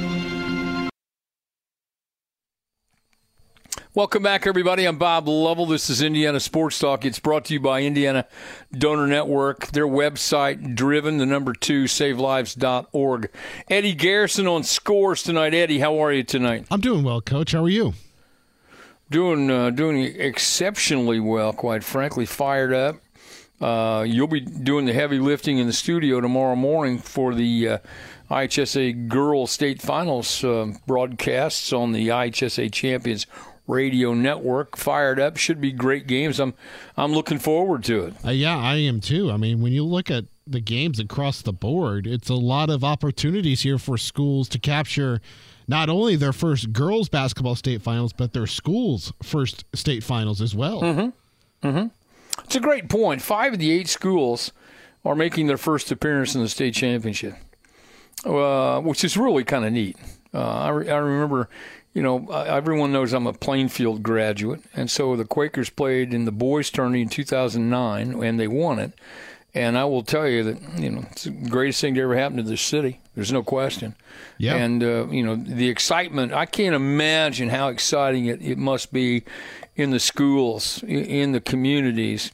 Welcome 3.93 4.23
back, 4.23 4.47
everybody. 4.47 4.85
I'm 4.85 4.97
Bob 4.97 5.27
Lovell. 5.27 5.65
This 5.65 5.89
is 5.89 6.01
Indiana 6.01 6.39
Sports 6.39 6.79
Talk. 6.79 7.03
It's 7.03 7.19
brought 7.19 7.43
to 7.45 7.53
you 7.53 7.59
by 7.59 7.81
Indiana 7.81 8.25
Donor 8.71 9.05
Network. 9.05 9.67
Their 9.67 9.85
website, 9.85 10.75
driven, 10.75 11.17
the 11.17 11.25
number 11.25 11.51
two, 11.51 11.83
savelives.org. 11.83 13.29
Eddie 13.69 13.93
Garrison 13.93 14.47
on 14.47 14.63
scores 14.63 15.23
tonight. 15.23 15.53
Eddie, 15.53 15.79
how 15.79 16.01
are 16.01 16.13
you 16.13 16.23
tonight? 16.23 16.67
I'm 16.71 16.79
doing 16.79 17.03
well, 17.03 17.19
Coach. 17.19 17.51
How 17.51 17.65
are 17.65 17.69
you? 17.69 17.93
Doing 19.09 19.51
uh, 19.51 19.71
doing 19.71 20.01
exceptionally 20.01 21.19
well, 21.19 21.51
quite 21.51 21.83
frankly. 21.83 22.25
Fired 22.25 22.71
up. 22.71 22.95
Uh, 23.59 24.03
you'll 24.07 24.25
be 24.25 24.39
doing 24.39 24.85
the 24.85 24.93
heavy 24.93 25.19
lifting 25.19 25.57
in 25.57 25.67
the 25.67 25.73
studio 25.73 26.21
tomorrow 26.21 26.55
morning 26.55 26.97
for 26.97 27.35
the 27.35 27.67
uh, 27.67 27.77
IHSA 28.31 29.09
Girls 29.09 29.51
State 29.51 29.81
Finals 29.81 30.45
uh, 30.45 30.71
broadcasts 30.87 31.73
on 31.73 31.91
the 31.91 32.07
IHSA 32.07 32.71
Champions 32.71 33.27
radio 33.71 34.13
network. 34.13 34.75
Fired 34.75 35.19
up, 35.19 35.37
should 35.37 35.61
be 35.61 35.71
great 35.71 36.05
games. 36.05 36.39
I'm 36.39 36.53
I'm 36.97 37.13
looking 37.13 37.39
forward 37.39 37.83
to 37.85 38.05
it. 38.05 38.13
Uh, 38.25 38.31
yeah, 38.31 38.57
I 38.57 38.75
am 38.75 38.99
too. 38.99 39.31
I 39.31 39.37
mean, 39.37 39.61
when 39.61 39.73
you 39.73 39.83
look 39.83 40.11
at 40.11 40.25
the 40.45 40.59
games 40.59 40.99
across 40.99 41.41
the 41.41 41.53
board, 41.53 42.05
it's 42.05 42.29
a 42.29 42.35
lot 42.35 42.69
of 42.69 42.83
opportunities 42.83 43.61
here 43.61 43.77
for 43.77 43.97
schools 43.97 44.49
to 44.49 44.59
capture 44.59 45.21
not 45.67 45.89
only 45.89 46.15
their 46.15 46.33
first 46.33 46.73
girls 46.73 47.07
basketball 47.07 47.55
state 47.55 47.81
finals, 47.81 48.11
but 48.13 48.33
their 48.33 48.47
school's 48.47 49.13
first 49.23 49.63
state 49.73 50.03
finals 50.03 50.41
as 50.41 50.53
well. 50.53 50.81
Mm-hmm. 50.81 51.67
Mm-hmm. 51.67 51.87
It's 52.43 52.55
a 52.55 52.59
great 52.59 52.89
point. 52.89 53.21
Five 53.21 53.53
of 53.53 53.59
the 53.59 53.71
eight 53.71 53.87
schools 53.87 54.51
are 55.05 55.15
making 55.15 55.47
their 55.47 55.57
first 55.57 55.91
appearance 55.91 56.35
in 56.35 56.41
the 56.41 56.49
state 56.49 56.73
championship, 56.73 57.35
uh, 58.25 58.81
which 58.81 59.03
is 59.03 59.15
really 59.15 59.43
kind 59.43 59.65
of 59.65 59.71
neat. 59.71 59.95
Uh, 60.33 60.39
I, 60.39 60.69
re- 60.69 60.89
I 60.89 60.97
remember 60.97 61.49
you 61.93 62.01
know, 62.01 62.29
everyone 62.29 62.91
knows 62.91 63.11
I'm 63.11 63.27
a 63.27 63.33
Plainfield 63.33 64.01
graduate, 64.01 64.61
and 64.73 64.89
so 64.89 65.15
the 65.15 65.25
Quakers 65.25 65.69
played 65.69 66.13
in 66.13 66.25
the 66.25 66.31
boys' 66.31 66.69
tourney 66.69 67.01
in 67.01 67.09
2009, 67.09 68.23
and 68.23 68.39
they 68.39 68.47
won 68.47 68.79
it. 68.79 68.93
And 69.53 69.77
I 69.77 69.83
will 69.83 70.03
tell 70.03 70.29
you 70.29 70.43
that 70.43 70.79
you 70.79 70.89
know 70.89 71.05
it's 71.11 71.25
the 71.25 71.31
greatest 71.31 71.81
thing 71.81 71.95
to 71.95 72.01
ever 72.01 72.15
happen 72.15 72.37
to 72.37 72.43
this 72.43 72.61
city. 72.61 73.01
There's 73.15 73.33
no 73.33 73.43
question. 73.43 73.95
Yeah. 74.37 74.55
And 74.55 74.81
uh, 74.81 75.07
you 75.09 75.23
know 75.23 75.35
the 75.35 75.67
excitement. 75.67 76.31
I 76.31 76.45
can't 76.45 76.73
imagine 76.73 77.49
how 77.49 77.67
exciting 77.67 78.27
it, 78.27 78.41
it 78.41 78.57
must 78.57 78.93
be 78.93 79.23
in 79.75 79.91
the 79.91 79.99
schools, 79.99 80.81
in 80.83 81.33
the 81.33 81.41
communities. 81.41 82.31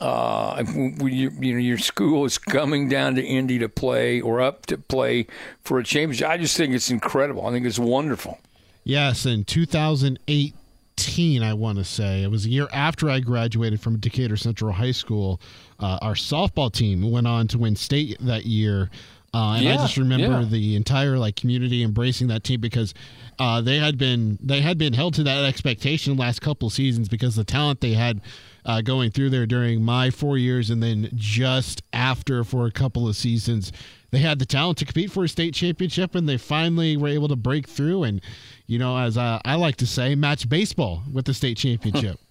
Uh, 0.00 0.62
you, 0.74 1.30
you 1.40 1.52
know, 1.54 1.58
your 1.58 1.78
school 1.78 2.24
is 2.26 2.36
coming 2.36 2.88
down 2.88 3.14
to 3.14 3.22
Indy 3.22 3.58
to 3.60 3.68
play 3.68 4.20
or 4.20 4.42
up 4.42 4.66
to 4.66 4.76
play 4.76 5.26
for 5.62 5.78
a 5.78 5.84
championship. 5.84 6.28
I 6.28 6.36
just 6.36 6.56
think 6.56 6.74
it's 6.74 6.90
incredible. 6.90 7.46
I 7.46 7.52
think 7.52 7.64
it's 7.64 7.78
wonderful. 7.78 8.38
Yes, 8.86 9.26
in 9.26 9.42
2018, 9.42 11.42
I 11.42 11.54
want 11.54 11.78
to 11.78 11.84
say 11.84 12.22
it 12.22 12.30
was 12.30 12.46
a 12.46 12.48
year 12.48 12.68
after 12.72 13.10
I 13.10 13.18
graduated 13.18 13.80
from 13.80 13.98
Decatur 13.98 14.36
Central 14.36 14.70
High 14.70 14.92
School. 14.92 15.40
Uh, 15.80 15.98
our 16.02 16.14
softball 16.14 16.72
team 16.72 17.10
went 17.10 17.26
on 17.26 17.48
to 17.48 17.58
win 17.58 17.74
state 17.74 18.16
that 18.20 18.46
year. 18.46 18.88
Uh, 19.34 19.54
and 19.54 19.64
Yeah, 19.64 19.74
I 19.74 19.78
just 19.78 19.96
remember 19.96 20.42
yeah. 20.42 20.46
the 20.48 20.76
entire 20.76 21.18
like 21.18 21.34
community 21.34 21.82
embracing 21.82 22.28
that 22.28 22.44
team 22.44 22.60
because 22.60 22.94
uh, 23.40 23.60
they 23.60 23.78
had 23.78 23.98
been 23.98 24.38
they 24.40 24.60
had 24.60 24.78
been 24.78 24.92
held 24.92 25.14
to 25.14 25.24
that 25.24 25.44
expectation 25.44 26.14
the 26.14 26.22
last 26.22 26.40
couple 26.40 26.70
seasons 26.70 27.08
because 27.08 27.34
the 27.34 27.42
talent 27.42 27.80
they 27.80 27.94
had 27.94 28.20
uh, 28.64 28.82
going 28.82 29.10
through 29.10 29.30
there 29.30 29.46
during 29.46 29.82
my 29.82 30.10
four 30.10 30.38
years 30.38 30.70
and 30.70 30.80
then 30.80 31.10
just 31.16 31.82
after 31.92 32.44
for 32.44 32.66
a 32.66 32.70
couple 32.70 33.08
of 33.08 33.16
seasons 33.16 33.72
they 34.16 34.22
had 34.22 34.38
the 34.38 34.46
talent 34.46 34.78
to 34.78 34.86
compete 34.86 35.12
for 35.12 35.24
a 35.24 35.28
state 35.28 35.52
championship 35.52 36.14
and 36.14 36.26
they 36.26 36.38
finally 36.38 36.96
were 36.96 37.08
able 37.08 37.28
to 37.28 37.36
break 37.36 37.68
through 37.68 38.02
and 38.02 38.22
you 38.66 38.78
know 38.78 38.96
as 38.96 39.18
uh, 39.18 39.38
I 39.44 39.56
like 39.56 39.76
to 39.76 39.86
say 39.86 40.14
match 40.14 40.48
baseball 40.48 41.02
with 41.12 41.26
the 41.26 41.34
state 41.34 41.58
championship. 41.58 42.18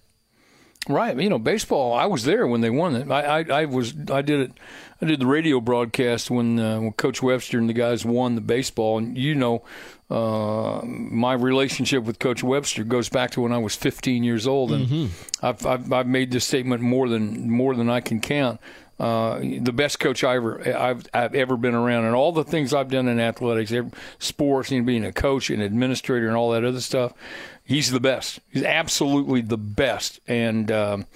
Right. 0.88 1.18
You 1.18 1.28
know, 1.28 1.40
baseball. 1.40 1.94
I 1.94 2.06
was 2.06 2.22
there 2.24 2.46
when 2.46 2.60
they 2.60 2.70
won 2.70 2.94
it. 2.94 3.10
I, 3.10 3.40
I, 3.40 3.62
I 3.62 3.64
was. 3.64 3.92
I 4.08 4.22
did 4.22 4.38
it. 4.38 4.52
I 5.02 5.06
did 5.06 5.18
the 5.18 5.26
radio 5.26 5.60
broadcast 5.60 6.30
when, 6.30 6.60
uh, 6.60 6.78
when 6.78 6.92
Coach 6.92 7.20
Webster 7.22 7.58
and 7.58 7.68
the 7.68 7.72
guys 7.72 8.04
won 8.04 8.36
the 8.36 8.40
baseball. 8.40 8.98
And 8.98 9.18
you 9.18 9.34
know, 9.34 9.64
uh, 10.10 10.82
my 10.84 11.32
relationship 11.32 12.04
with 12.04 12.20
Coach 12.20 12.44
Webster 12.44 12.84
goes 12.84 13.08
back 13.08 13.32
to 13.32 13.40
when 13.40 13.52
I 13.52 13.58
was 13.58 13.74
15 13.74 14.22
years 14.22 14.46
old, 14.46 14.70
and 14.70 15.10
I've, 15.42 15.66
I've 15.66 15.92
I've 15.92 16.06
made 16.06 16.30
this 16.30 16.44
statement 16.44 16.82
more 16.82 17.08
than 17.08 17.50
more 17.50 17.74
than 17.74 17.90
I 17.90 18.00
can 18.00 18.20
count. 18.20 18.60
Uh, 18.98 19.40
the 19.40 19.72
best 19.74 20.00
coach 20.00 20.24
I 20.24 20.36
ever 20.36 20.74
I've, 20.74 21.06
I've 21.12 21.34
ever 21.34 21.58
been 21.58 21.74
around, 21.74 22.06
and 22.06 22.14
all 22.14 22.32
the 22.32 22.44
things 22.44 22.72
I've 22.72 22.90
done 22.90 23.08
in 23.08 23.20
athletics, 23.20 23.72
sports, 24.18 24.70
and 24.70 24.86
being 24.86 25.04
a 25.04 25.12
coach 25.12 25.50
and 25.50 25.60
administrator, 25.60 26.28
and 26.28 26.36
all 26.36 26.50
that 26.52 26.64
other 26.64 26.80
stuff. 26.80 27.12
He's 27.62 27.90
the 27.90 28.00
best. 28.00 28.40
He's 28.48 28.62
absolutely 28.62 29.42
the 29.42 29.58
best, 29.58 30.20
and 30.26 30.70
um, 30.72 31.06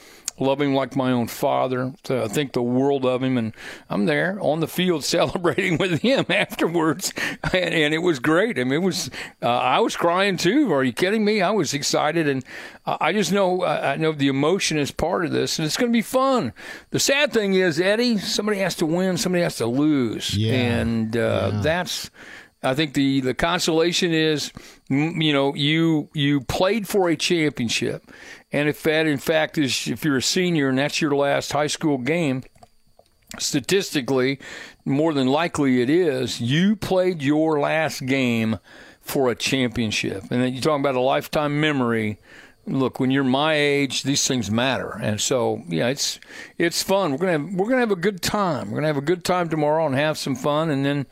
love 0.40 0.60
him 0.60 0.74
like 0.74 0.96
my 0.96 1.12
own 1.12 1.28
father. 1.28 1.92
So 2.04 2.24
I 2.24 2.28
think 2.28 2.52
the 2.52 2.62
world 2.62 3.04
of 3.06 3.22
him, 3.22 3.36
and 3.38 3.52
I'm 3.88 4.06
there 4.06 4.38
on 4.40 4.60
the 4.60 4.66
field 4.66 5.04
celebrating 5.16 5.78
with 5.78 6.00
him 6.02 6.24
afterwards, 6.28 7.12
and, 7.52 7.74
and 7.74 7.94
it 7.94 7.98
was 8.02 8.18
great. 8.18 8.58
I 8.58 8.64
mean, 8.64 8.72
it 8.74 8.84
was. 8.84 9.10
Uh, 9.42 9.48
I 9.48 9.80
was 9.80 9.96
crying 9.96 10.36
too. 10.36 10.72
Are 10.72 10.82
you 10.84 10.92
kidding 10.92 11.24
me? 11.24 11.42
I 11.42 11.50
was 11.50 11.74
excited, 11.74 12.28
and 12.28 12.44
I 12.86 13.12
just 13.12 13.32
know 13.32 13.64
I 13.64 13.96
know 13.96 14.12
the 14.12 14.28
emotion 14.28 14.78
is 14.78 14.90
part 14.90 15.24
of 15.24 15.30
this, 15.32 15.58
and 15.58 15.66
it's 15.66 15.76
going 15.76 15.92
to 15.92 15.96
be 15.96 16.02
fun. 16.02 16.52
The 16.90 16.98
sad 17.00 17.32
thing 17.32 17.54
is, 17.54 17.80
Eddie, 17.80 18.18
somebody 18.18 18.58
has 18.58 18.74
to 18.76 18.86
win, 18.86 19.16
somebody 19.18 19.42
has 19.42 19.56
to 19.56 19.66
lose, 19.66 20.36
Yeah. 20.36 20.52
and 20.54 21.16
uh, 21.16 21.50
Yeah. 21.52 21.60
that's. 21.62 22.10
I 22.62 22.74
think 22.74 22.92
the, 22.92 23.22
the 23.22 23.32
consolation 23.32 24.12
is, 24.12 24.52
you 24.90 25.32
know, 25.32 25.54
you 25.54 26.10
you 26.12 26.42
played 26.42 26.86
for 26.86 27.08
a 27.08 27.16
championship, 27.16 28.04
and 28.52 28.68
if 28.68 28.82
that 28.82 29.06
in 29.06 29.18
fact 29.18 29.58
is 29.58 29.88
if 29.88 30.04
you're 30.04 30.18
a 30.18 30.22
senior 30.22 30.68
and 30.68 30.78
that's 30.78 31.00
your 31.00 31.14
last 31.14 31.52
high 31.52 31.66
school 31.66 31.98
game, 31.98 32.42
statistically, 33.38 34.38
more 34.84 35.12
than 35.12 35.26
likely 35.26 35.82
it 35.82 35.90
is, 35.90 36.40
you 36.40 36.76
played 36.76 37.22
your 37.22 37.60
last 37.60 38.06
game 38.06 38.58
for 39.00 39.30
a 39.30 39.34
championship, 39.34 40.22
and 40.30 40.42
then 40.42 40.52
you're 40.52 40.62
talking 40.62 40.80
about 40.80 40.94
a 40.94 41.00
lifetime 41.00 41.60
memory. 41.60 42.18
Look, 42.66 43.00
when 43.00 43.10
you're 43.10 43.24
my 43.24 43.54
age, 43.54 44.02
these 44.02 44.28
things 44.28 44.50
matter, 44.50 44.98
and 45.02 45.20
so 45.20 45.62
yeah, 45.66 45.88
it's 45.88 46.20
it's 46.58 46.82
fun. 46.82 47.12
We're 47.12 47.18
gonna 47.18 47.32
have, 47.32 47.54
we're 47.54 47.68
gonna 47.68 47.80
have 47.80 47.90
a 47.90 47.96
good 47.96 48.20
time. 48.20 48.70
We're 48.70 48.76
gonna 48.76 48.86
have 48.88 48.96
a 48.96 49.00
good 49.00 49.24
time 49.24 49.48
tomorrow 49.48 49.86
and 49.86 49.94
have 49.94 50.18
some 50.18 50.36
fun, 50.36 50.70
and 50.70 50.84
then 50.84 51.06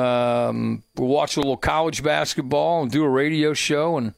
um, 0.00 0.82
we'll 0.96 1.08
watch 1.08 1.36
a 1.36 1.40
little 1.40 1.56
college 1.56 2.02
basketball 2.02 2.82
and 2.82 2.92
do 2.92 3.04
a 3.04 3.08
radio 3.08 3.52
show, 3.52 3.98
and 3.98 4.14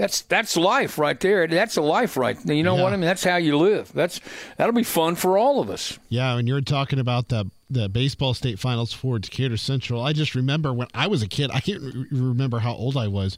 that's 0.00 0.22
that's 0.22 0.56
life 0.56 0.98
right 0.98 1.20
there. 1.20 1.46
That's 1.46 1.76
a 1.76 1.82
life 1.82 2.16
right. 2.16 2.36
You 2.46 2.62
know 2.62 2.76
Yeah. 2.76 2.82
what 2.82 2.92
I 2.92 2.96
mean? 2.96 3.04
That's 3.06 3.22
how 3.22 3.36
you 3.36 3.56
live. 3.58 3.92
That's 3.92 4.18
that'll 4.56 4.72
be 4.74 4.82
fun 4.82 5.14
for 5.14 5.36
all 5.36 5.60
of 5.60 5.68
us. 5.68 5.98
Yeah, 6.08 6.34
when 6.36 6.46
you're 6.46 6.62
talking 6.62 6.98
about 6.98 7.28
the 7.28 7.50
the 7.68 7.88
baseball 7.88 8.32
state 8.34 8.58
finals 8.58 8.92
for 8.92 9.18
Decatur 9.18 9.56
Central, 9.58 10.02
I 10.02 10.12
just 10.12 10.34
remember 10.34 10.72
when 10.72 10.88
I 10.94 11.06
was 11.06 11.22
a 11.22 11.28
kid. 11.28 11.50
I 11.52 11.60
can't 11.60 11.82
re- 11.82 12.06
remember 12.10 12.58
how 12.60 12.72
old 12.74 12.96
I 12.96 13.06
was. 13.08 13.36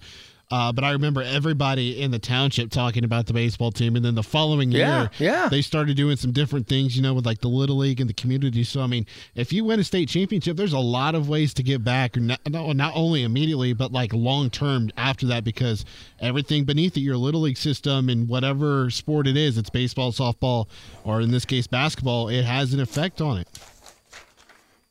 Uh, 0.53 0.71
but 0.71 0.85
I 0.85 0.91
remember 0.91 1.23
everybody 1.23 2.03
in 2.03 2.11
the 2.11 2.19
township 2.19 2.71
talking 2.71 3.05
about 3.05 3.25
the 3.25 3.33
baseball 3.33 3.73
team, 3.73 3.97
and 3.97 4.05
then 4.05 4.15
the 4.15 4.23
following 4.23 4.71
year, 4.71 4.83
yeah. 4.83 5.09
yeah. 5.19 5.49
they 5.49 5.63
started 5.63 5.97
doing 5.97 6.17
some 6.17 6.31
different 6.31 6.69
things, 6.69 6.95
you 6.95 7.01
know, 7.01 7.15
with 7.15 7.25
like 7.25 7.41
the 7.41 7.49
little 7.49 7.79
league 7.79 8.03
and 8.03 8.11
the 8.11 8.13
community. 8.13 8.63
So 8.63 8.83
I 8.83 8.87
mean, 8.87 9.07
if 9.35 9.51
you 9.51 9.65
win 9.65 9.81
a 9.81 9.85
state 9.85 10.11
championship, 10.11 10.59
there's 10.59 10.75
a 10.75 10.79
lot 10.79 11.15
of 11.15 11.27
ways 11.27 11.55
to 11.55 11.63
get 11.63 11.83
back, 11.83 12.17
not, 12.17 12.39
not 12.51 12.77
not 12.77 12.93
only 12.95 13.23
immediately, 13.23 13.73
but 13.73 13.93
like 13.93 14.13
long 14.13 14.51
term 14.51 14.91
after 14.99 15.25
that, 15.29 15.43
because 15.43 15.87
everything 16.21 16.65
beneath 16.65 16.99
it, 16.99 17.01
your 17.01 17.17
little 17.17 17.41
league 17.41 17.57
system 17.57 18.11
and 18.11 18.29
whatever 18.29 18.91
sport 18.91 19.27
it 19.27 19.39
is, 19.39 19.57
it's 19.57 19.71
baseball, 19.71 20.13
softball, 20.13 20.69
or 21.03 21.23
in 21.23 21.31
this 21.31 21.47
case 21.47 21.67
basketball, 21.67 22.29
it 22.29 22.45
has 22.45 22.75
an 22.75 22.81
effect 22.81 23.23
on 23.23 23.39
it. 23.39 23.49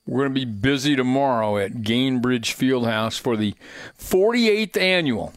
We're 0.08 0.22
going 0.22 0.34
to 0.34 0.40
be 0.40 0.46
busy 0.46 0.96
tomorrow 0.96 1.58
at 1.58 1.74
Gainbridge 1.84 2.56
Fieldhouse 2.56 3.20
for 3.20 3.38
the 3.38 3.54
48th 4.00 4.76
annual 4.76 5.34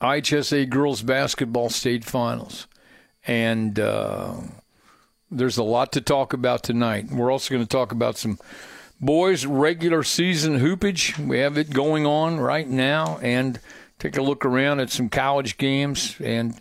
IHSA 0.00 0.68
Girls 0.68 1.02
Basketball 1.02 1.70
State 1.70 2.04
Finals. 2.04 2.66
And 3.26 3.78
uh, 3.78 4.34
there's 5.30 5.58
a 5.58 5.62
lot 5.62 5.92
to 5.92 6.00
talk 6.00 6.32
about 6.32 6.62
tonight. 6.62 7.10
We're 7.10 7.30
also 7.30 7.52
going 7.52 7.64
to 7.64 7.68
talk 7.68 7.92
about 7.92 8.16
some 8.16 8.38
boys' 9.00 9.44
regular 9.44 10.02
season 10.02 10.60
hoopage. 10.60 11.18
We 11.18 11.38
have 11.40 11.58
it 11.58 11.70
going 11.70 12.06
on 12.06 12.38
right 12.40 12.68
now. 12.68 13.18
And 13.22 13.60
take 13.98 14.16
a 14.16 14.22
look 14.22 14.44
around 14.44 14.80
at 14.80 14.90
some 14.90 15.08
college 15.08 15.58
games. 15.58 16.16
And 16.22 16.60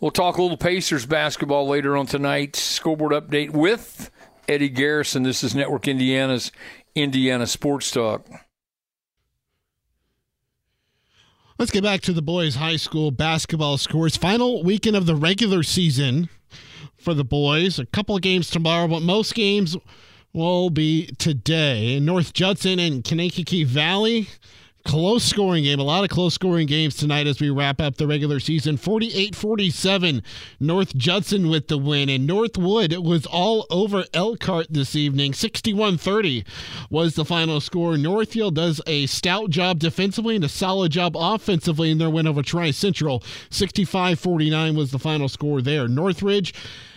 we'll 0.00 0.10
talk 0.10 0.38
a 0.38 0.42
little 0.42 0.56
Pacers 0.56 1.06
basketball 1.06 1.68
later 1.68 1.96
on 1.96 2.06
tonight. 2.06 2.56
Scoreboard 2.56 3.12
update 3.12 3.50
with 3.50 4.10
Eddie 4.48 4.70
Garrison. 4.70 5.22
This 5.22 5.44
is 5.44 5.54
Network 5.54 5.86
Indiana's 5.86 6.50
Indiana 6.94 7.46
Sports 7.46 7.90
Talk. 7.90 8.26
Let's 11.62 11.70
get 11.70 11.84
back 11.84 12.00
to 12.00 12.12
the 12.12 12.22
boys' 12.22 12.56
high 12.56 12.74
school 12.74 13.12
basketball 13.12 13.78
scores. 13.78 14.16
Final 14.16 14.64
weekend 14.64 14.96
of 14.96 15.06
the 15.06 15.14
regular 15.14 15.62
season 15.62 16.28
for 16.96 17.14
the 17.14 17.22
boys. 17.22 17.78
A 17.78 17.86
couple 17.86 18.16
of 18.16 18.22
games 18.22 18.50
tomorrow, 18.50 18.88
but 18.88 19.00
most 19.00 19.32
games 19.32 19.76
will 20.32 20.70
be 20.70 21.06
today. 21.18 22.00
North 22.00 22.32
Judson 22.32 22.80
and 22.80 23.04
Kankakee 23.04 23.62
Valley. 23.62 24.28
Close 24.84 25.22
scoring 25.22 25.62
game. 25.62 25.78
A 25.78 25.84
lot 25.84 26.02
of 26.02 26.10
close 26.10 26.34
scoring 26.34 26.66
games 26.66 26.96
tonight 26.96 27.28
as 27.28 27.40
we 27.40 27.50
wrap 27.50 27.80
up 27.80 27.96
the 27.96 28.06
regular 28.06 28.40
season. 28.40 28.76
48 28.76 29.36
47. 29.36 30.22
North 30.58 30.96
Judson 30.96 31.48
with 31.48 31.68
the 31.68 31.78
win. 31.78 32.08
And 32.08 32.26
Northwood 32.26 32.92
was 32.98 33.24
all 33.24 33.66
over 33.70 34.04
Elkhart 34.12 34.66
this 34.70 34.96
evening. 34.96 35.34
61 35.34 35.98
30 35.98 36.44
was 36.90 37.14
the 37.14 37.24
final 37.24 37.60
score. 37.60 37.96
Northfield 37.96 38.56
does 38.56 38.80
a 38.86 39.06
stout 39.06 39.50
job 39.50 39.78
defensively 39.78 40.34
and 40.34 40.44
a 40.44 40.48
solid 40.48 40.90
job 40.90 41.16
offensively 41.16 41.90
in 41.90 41.98
their 41.98 42.10
win 42.10 42.26
over 42.26 42.42
Tri 42.42 42.72
Central. 42.72 43.22
65 43.50 44.18
49 44.18 44.74
was 44.74 44.90
the 44.90 44.98
final 44.98 45.28
score 45.28 45.62
there. 45.62 45.86
Northridge 45.86 46.52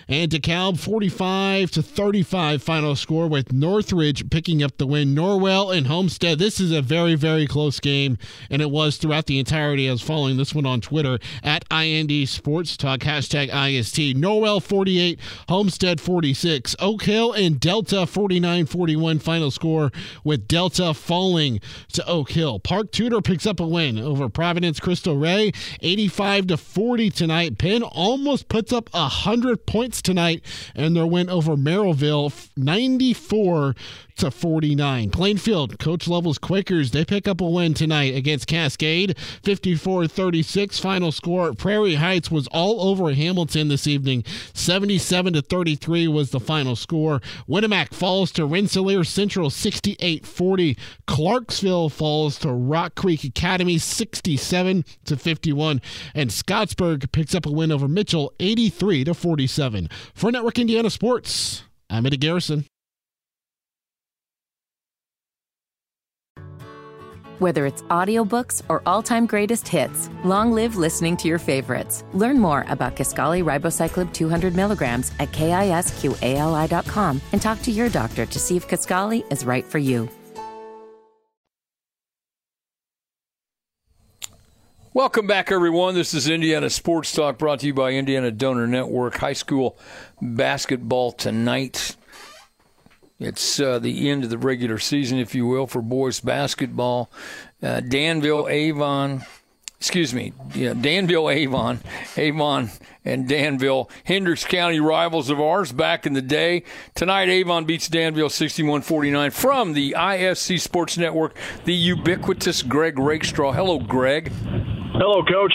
and 0.07 0.31
DeKalb 0.31 0.79
45 0.79 1.71
to 1.71 1.81
35 1.81 2.61
final 2.61 2.95
score 2.95 3.27
with 3.27 3.51
Northridge 3.51 4.29
picking 4.29 4.61
up 4.61 4.77
the 4.77 4.85
win. 4.85 5.15
Norwell 5.15 5.75
and 5.75 5.87
Homestead. 5.87 6.39
This 6.39 6.59
is 6.59 6.71
a 6.71 6.81
very 6.81 7.15
very 7.15 7.47
close 7.47 7.79
game, 7.79 8.17
and 8.49 8.61
it 8.61 8.69
was 8.69 8.97
throughout 8.97 9.25
the 9.25 9.39
entirety. 9.39 9.89
I 9.89 9.91
was 9.91 10.01
following 10.01 10.37
this 10.37 10.53
one 10.53 10.65
on 10.65 10.81
Twitter 10.81 11.19
at 11.43 11.65
IND 11.71 12.27
Sports 12.27 12.77
Talk 12.77 12.99
hashtag 12.99 13.47
IST. 13.47 14.17
Norwell 14.17 14.61
48, 14.61 15.19
Homestead 15.49 15.99
46, 16.01 16.75
Oak 16.79 17.03
Hill 17.03 17.33
and 17.33 17.59
Delta 17.59 17.97
49-41 17.97 19.21
final 19.21 19.51
score 19.51 19.91
with 20.23 20.47
Delta 20.47 20.93
falling 20.93 21.59
to 21.93 22.05
Oak 22.07 22.31
Hill. 22.31 22.59
Park 22.59 22.91
Tudor 22.91 23.21
picks 23.21 23.45
up 23.45 23.59
a 23.59 23.67
win 23.67 23.97
over 23.97 24.29
Providence 24.29 24.79
Cristo 24.79 25.13
Rey 25.13 25.51
85 25.81 26.47
to 26.47 26.57
40 26.57 27.09
tonight. 27.09 27.57
Penn 27.57 27.83
almost 27.83 28.47
puts 28.49 28.71
up 28.73 28.89
a 28.93 29.07
hundred 29.07 29.65
points 29.65 29.94
tonight 30.01 30.43
and 30.75 30.95
their 30.95 31.07
win 31.07 31.29
over 31.29 31.55
Merrillville 31.55 32.49
94 32.57 33.75
to 34.17 34.31
49. 34.31 35.09
Plainfield, 35.09 35.77
Coach 35.77 36.07
Lovell's 36.07 36.37
Quakers, 36.37 36.91
they 36.91 37.03
pick 37.03 37.27
up 37.27 37.41
a 37.41 37.49
win 37.49 37.73
tonight 37.73 38.15
against 38.15 38.47
Cascade 38.47 39.17
54 39.43 40.07
36. 40.07 40.79
Final 40.79 41.11
score 41.11 41.53
Prairie 41.53 41.95
Heights 41.95 42.31
was 42.31 42.47
all 42.47 42.89
over 42.89 43.13
Hamilton 43.13 43.67
this 43.67 43.87
evening 43.87 44.23
77 44.53 45.33
to 45.33 45.41
33 45.41 46.07
was 46.07 46.31
the 46.31 46.39
final 46.39 46.75
score. 46.75 47.21
Winamac 47.47 47.93
falls 47.93 48.31
to 48.31 48.45
Rensselaer 48.45 49.03
Central 49.03 49.49
68 49.49 50.25
40. 50.25 50.77
Clarksville 51.07 51.89
falls 51.89 52.39
to 52.39 52.51
Rock 52.51 52.95
Creek 52.95 53.23
Academy 53.23 53.77
67 53.77 54.85
to 55.05 55.17
51. 55.17 55.81
And 56.13 56.29
Scottsburg 56.29 57.11
picks 57.11 57.35
up 57.35 57.45
a 57.45 57.51
win 57.51 57.71
over 57.71 57.87
Mitchell 57.87 58.33
83 58.39 59.03
to 59.05 59.13
47. 59.13 59.84
For 60.13 60.31
Network 60.31 60.59
Indiana 60.59 60.89
Sports, 60.89 61.63
I'm 61.89 62.05
Eddie 62.05 62.17
Garrison. 62.17 62.65
Whether 67.39 67.65
it's 67.65 67.81
audiobooks 67.83 68.61
or 68.69 68.81
all-time 68.85 69.25
greatest 69.25 69.67
hits, 69.67 70.09
long 70.23 70.53
live 70.53 70.77
listening 70.77 71.17
to 71.17 71.27
your 71.27 71.37
favorites. 71.37 72.05
Learn 72.13 72.39
more 72.39 72.65
about 72.69 72.95
Kisqali 72.95 73.43
Ribociclib 73.43 74.13
200 74.13 74.55
milligrams 74.55 75.11
at 75.19 75.31
kisqali.com 75.33 77.21
and 77.33 77.41
talk 77.41 77.61
to 77.63 77.71
your 77.71 77.89
doctor 77.89 78.25
to 78.25 78.39
see 78.39 78.55
if 78.55 78.69
Kisqali 78.69 79.29
is 79.31 79.43
right 79.43 79.65
for 79.65 79.79
you. 79.79 80.09
Welcome 84.95 85.27
back, 85.27 85.51
everyone. 85.51 85.93
This 85.93 86.13
is 86.13 86.29
Indiana 86.29 86.69
Sports 86.69 87.11
Talk 87.11 87.37
brought 87.37 87.59
to 87.59 87.67
you 87.67 87.73
by 87.73 87.91
Indiana 87.91 88.31
Donor 88.31 88.65
Network. 88.65 89.17
High 89.17 89.33
school 89.33 89.77
basketball 90.21 91.11
tonight. 91.11 91.97
It's 93.19 93.59
uh, 93.59 93.79
the 93.79 94.09
end 94.09 94.23
of 94.23 94.29
the 94.29 94.37
regular 94.37 94.77
season, 94.77 95.17
if 95.17 95.35
you 95.35 95.45
will, 95.47 95.67
for 95.67 95.81
boys 95.81 96.21
basketball. 96.21 97.11
Uh, 97.61 97.81
Danville, 97.81 98.47
Avon, 98.47 99.25
excuse 99.77 100.13
me, 100.13 100.31
yeah, 100.53 100.73
Danville, 100.73 101.29
Avon, 101.29 101.81
Avon, 102.15 102.71
and 103.05 103.29
Danville, 103.29 103.89
Hendricks 104.03 104.43
County 104.43 104.79
rivals 104.79 105.29
of 105.29 105.39
ours 105.39 105.71
back 105.71 106.05
in 106.05 106.13
the 106.13 106.21
day. 106.21 106.63
Tonight, 106.95 107.29
Avon 107.29 107.65
beats 107.65 107.87
Danville 107.87 108.29
61 108.29 108.81
49 108.81 109.31
from 109.31 109.73
the 109.73 109.95
ISC 109.97 110.59
Sports 110.59 110.97
Network, 110.97 111.37
the 111.63 111.73
ubiquitous 111.73 112.63
Greg 112.63 112.97
Rakestraw. 112.99 113.53
Hello, 113.53 113.79
Greg. 113.79 114.31
Hello, 114.31 115.23
Coach. 115.23 115.53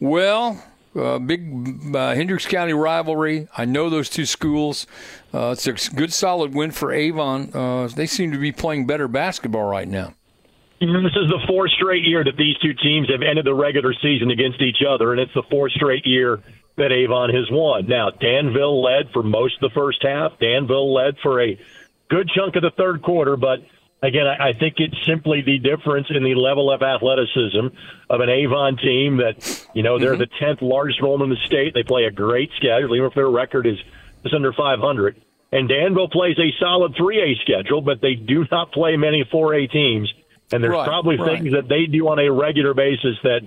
Well, 0.00 0.62
uh, 0.96 1.18
big 1.18 1.94
uh, 1.94 2.14
Hendricks 2.14 2.46
County 2.46 2.72
rivalry. 2.72 3.48
I 3.56 3.64
know 3.64 3.90
those 3.90 4.08
two 4.08 4.26
schools. 4.26 4.86
Uh, 5.32 5.50
it's 5.50 5.66
a 5.66 5.94
good, 5.94 6.12
solid 6.12 6.54
win 6.54 6.70
for 6.70 6.92
Avon. 6.92 7.50
Uh, 7.52 7.88
they 7.88 8.06
seem 8.06 8.32
to 8.32 8.38
be 8.38 8.52
playing 8.52 8.86
better 8.86 9.08
basketball 9.08 9.64
right 9.64 9.88
now. 9.88 10.14
This 10.78 11.16
is 11.16 11.30
the 11.30 11.42
fourth 11.46 11.70
straight 11.72 12.04
year 12.04 12.22
that 12.22 12.36
these 12.36 12.56
two 12.58 12.74
teams 12.74 13.10
have 13.10 13.22
ended 13.22 13.46
the 13.46 13.54
regular 13.54 13.94
season 13.94 14.30
against 14.30 14.60
each 14.60 14.82
other, 14.86 15.12
and 15.12 15.20
it's 15.20 15.32
the 15.32 15.42
fourth 15.50 15.72
straight 15.72 16.06
year 16.06 16.42
that 16.76 16.92
Avon 16.92 17.30
has 17.30 17.50
won. 17.50 17.86
Now, 17.86 18.10
Danville 18.10 18.82
led 18.82 19.10
for 19.12 19.22
most 19.22 19.54
of 19.62 19.72
the 19.72 19.74
first 19.74 20.02
half. 20.02 20.38
Danville 20.38 20.92
led 20.92 21.16
for 21.22 21.40
a 21.40 21.58
good 22.10 22.28
chunk 22.28 22.56
of 22.56 22.62
the 22.62 22.70
third 22.70 23.02
quarter, 23.02 23.36
but 23.36 23.60
again, 24.02 24.26
I, 24.26 24.48
I 24.48 24.52
think 24.52 24.74
it's 24.78 24.96
simply 25.06 25.40
the 25.40 25.58
difference 25.58 26.08
in 26.10 26.22
the 26.22 26.34
level 26.34 26.70
of 26.70 26.82
athleticism 26.82 27.68
of 28.10 28.20
an 28.20 28.28
Avon 28.28 28.76
team 28.76 29.16
that, 29.16 29.66
you 29.74 29.82
know, 29.82 29.98
they're 29.98 30.12
mm-hmm. 30.12 30.20
the 30.20 30.46
10th 30.46 30.60
largest 30.60 30.98
enrollment 30.98 31.32
in 31.32 31.38
the 31.38 31.46
state. 31.46 31.72
They 31.72 31.82
play 31.84 32.04
a 32.04 32.10
great 32.10 32.50
schedule, 32.56 32.94
even 32.94 33.06
if 33.06 33.14
their 33.14 33.30
record 33.30 33.66
is 33.66 33.78
just 34.22 34.34
under 34.34 34.52
500. 34.52 35.22
And 35.52 35.68
Danville 35.68 36.08
plays 36.08 36.38
a 36.38 36.52
solid 36.60 36.94
3A 36.96 37.40
schedule, 37.40 37.80
but 37.80 38.00
they 38.02 38.14
do 38.14 38.44
not 38.50 38.72
play 38.72 38.96
many 38.96 39.24
4A 39.24 39.70
teams. 39.70 40.12
And 40.52 40.62
there's 40.62 40.72
right, 40.72 40.86
probably 40.86 41.16
right. 41.16 41.38
things 41.38 41.52
that 41.52 41.68
they 41.68 41.86
do 41.86 42.08
on 42.08 42.18
a 42.18 42.30
regular 42.30 42.74
basis 42.74 43.16
that 43.22 43.40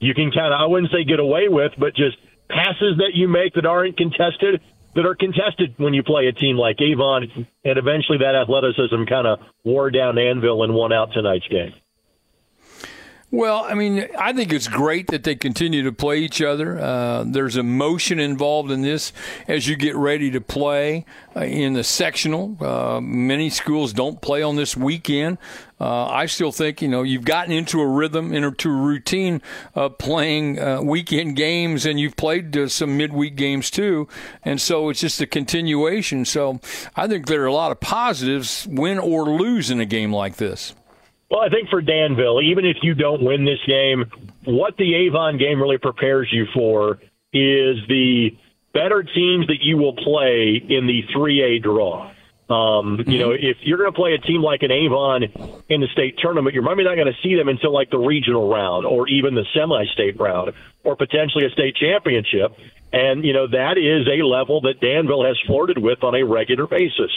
you 0.00 0.14
can 0.14 0.30
kind 0.30 0.52
of, 0.52 0.60
I 0.60 0.66
wouldn't 0.66 0.92
say 0.92 1.04
get 1.04 1.20
away 1.20 1.48
with, 1.48 1.72
but 1.78 1.94
just 1.94 2.16
passes 2.48 2.98
that 2.98 3.12
you 3.14 3.28
make 3.28 3.54
that 3.54 3.64
aren't 3.64 3.96
contested 3.96 4.60
that 4.94 5.06
are 5.06 5.14
contested 5.14 5.74
when 5.78 5.94
you 5.94 6.02
play 6.02 6.26
a 6.26 6.32
team 6.32 6.56
like 6.56 6.76
Avon, 6.80 7.46
and 7.64 7.78
eventually 7.78 8.18
that 8.18 8.34
athleticism 8.34 9.04
kind 9.08 9.26
of 9.26 9.40
wore 9.64 9.90
down 9.90 10.16
Danville 10.16 10.62
and 10.64 10.74
won 10.74 10.92
out 10.92 11.12
tonight's 11.12 11.48
game. 11.48 11.72
Well, 13.34 13.64
I 13.66 13.72
mean, 13.72 14.08
I 14.18 14.34
think 14.34 14.52
it's 14.52 14.68
great 14.68 15.06
that 15.06 15.24
they 15.24 15.34
continue 15.34 15.82
to 15.84 15.92
play 15.92 16.18
each 16.18 16.42
other. 16.42 16.78
Uh, 16.78 17.24
there's 17.26 17.56
emotion 17.56 18.20
involved 18.20 18.70
in 18.70 18.82
this 18.82 19.10
as 19.48 19.66
you 19.66 19.74
get 19.74 19.96
ready 19.96 20.30
to 20.32 20.40
play 20.42 21.06
uh, 21.34 21.40
in 21.40 21.72
the 21.72 21.82
sectional. 21.82 22.58
Uh, 22.60 23.00
many 23.00 23.48
schools 23.48 23.94
don't 23.94 24.20
play 24.20 24.42
on 24.42 24.56
this 24.56 24.76
weekend. 24.76 25.38
Uh, 25.80 26.08
I 26.08 26.26
still 26.26 26.52
think 26.52 26.82
you 26.82 26.88
know 26.88 27.02
you've 27.02 27.24
gotten 27.24 27.52
into 27.54 27.80
a 27.80 27.86
rhythm, 27.86 28.34
into 28.34 28.68
a 28.68 28.76
routine 28.76 29.40
of 29.74 29.96
playing 29.96 30.60
uh, 30.60 30.82
weekend 30.82 31.34
games, 31.34 31.86
and 31.86 31.98
you've 31.98 32.16
played 32.16 32.70
some 32.70 32.98
midweek 32.98 33.34
games 33.34 33.70
too, 33.70 34.08
and 34.44 34.60
so 34.60 34.90
it's 34.90 35.00
just 35.00 35.22
a 35.22 35.26
continuation. 35.26 36.26
So 36.26 36.60
I 36.94 37.08
think 37.08 37.28
there 37.28 37.42
are 37.42 37.46
a 37.46 37.52
lot 37.54 37.72
of 37.72 37.80
positives, 37.80 38.68
win 38.70 38.98
or 38.98 39.24
lose, 39.24 39.70
in 39.70 39.80
a 39.80 39.86
game 39.86 40.12
like 40.12 40.36
this. 40.36 40.74
Well, 41.32 41.40
I 41.40 41.48
think 41.48 41.70
for 41.70 41.80
Danville, 41.80 42.42
even 42.42 42.66
if 42.66 42.76
you 42.82 42.92
don't 42.94 43.22
win 43.22 43.46
this 43.46 43.58
game, 43.66 44.04
what 44.44 44.76
the 44.76 44.94
Avon 45.06 45.38
game 45.38 45.62
really 45.62 45.78
prepares 45.78 46.28
you 46.30 46.44
for 46.52 47.00
is 47.32 47.78
the 47.88 48.36
better 48.74 49.02
teams 49.02 49.46
that 49.46 49.62
you 49.62 49.78
will 49.78 49.96
play 49.96 50.60
in 50.68 50.86
the 50.86 51.00
3A 51.16 51.62
draw. 51.62 52.12
Um. 52.50 53.02
You 53.06 53.18
know, 53.18 53.30
if 53.30 53.56
you're 53.62 53.78
going 53.78 53.90
to 53.90 53.96
play 53.96 54.12
a 54.12 54.18
team 54.18 54.42
like 54.42 54.62
an 54.62 54.70
Avon 54.70 55.22
in 55.70 55.80
the 55.80 55.86
state 55.94 56.18
tournament, 56.18 56.52
you're 56.52 56.62
probably 56.62 56.84
not 56.84 56.96
going 56.96 57.06
to 57.06 57.18
see 57.22 57.34
them 57.34 57.48
until 57.48 57.72
like 57.72 57.88
the 57.88 57.98
regional 57.98 58.50
round 58.52 58.84
or 58.84 59.08
even 59.08 59.34
the 59.34 59.46
semi-state 59.56 60.20
round 60.20 60.52
or 60.84 60.96
potentially 60.96 61.46
a 61.46 61.50
state 61.50 61.76
championship. 61.76 62.52
And, 62.92 63.24
you 63.24 63.32
know, 63.32 63.46
that 63.46 63.78
is 63.78 64.06
a 64.06 64.22
level 64.22 64.60
that 64.62 64.82
Danville 64.82 65.24
has 65.24 65.38
flirted 65.46 65.78
with 65.78 66.04
on 66.04 66.14
a 66.14 66.24
regular 66.24 66.66
basis. 66.66 67.10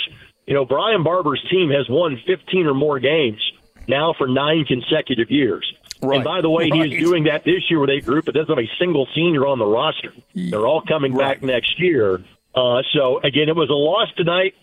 You 0.45 0.53
know, 0.53 0.63
Brian 0.63 1.03
Barber's 1.03 1.45
team 1.51 1.69
has 1.71 1.89
won 1.89 2.21
15 2.25 2.67
or 2.67 2.73
more 2.73 2.99
games 2.99 3.41
now 3.87 4.13
for 4.17 4.27
nine 4.27 4.65
consecutive 4.65 5.31
years. 5.31 5.71
Right. 6.01 6.17
And 6.17 6.23
by 6.23 6.41
the 6.41 6.49
way, 6.49 6.69
right. 6.69 6.89
he 6.89 6.95
is 6.95 7.03
doing 7.03 7.23
that 7.25 7.43
this 7.45 7.69
year 7.69 7.79
with 7.79 7.89
a 7.89 8.01
group 8.01 8.25
that 8.25 8.33
doesn't 8.33 8.49
have 8.49 8.63
a 8.63 8.69
single 8.77 9.07
senior 9.15 9.47
on 9.47 9.59
the 9.59 9.65
roster. 9.65 10.13
They're 10.33 10.67
all 10.67 10.81
coming 10.81 11.13
right. 11.13 11.39
back 11.39 11.43
next 11.43 11.79
year. 11.79 12.23
Uh, 12.53 12.81
so 12.93 13.19
again, 13.19 13.49
it 13.49 13.55
was 13.55 13.69
a 13.69 13.73
loss 13.73 14.09
tonight 14.15 14.55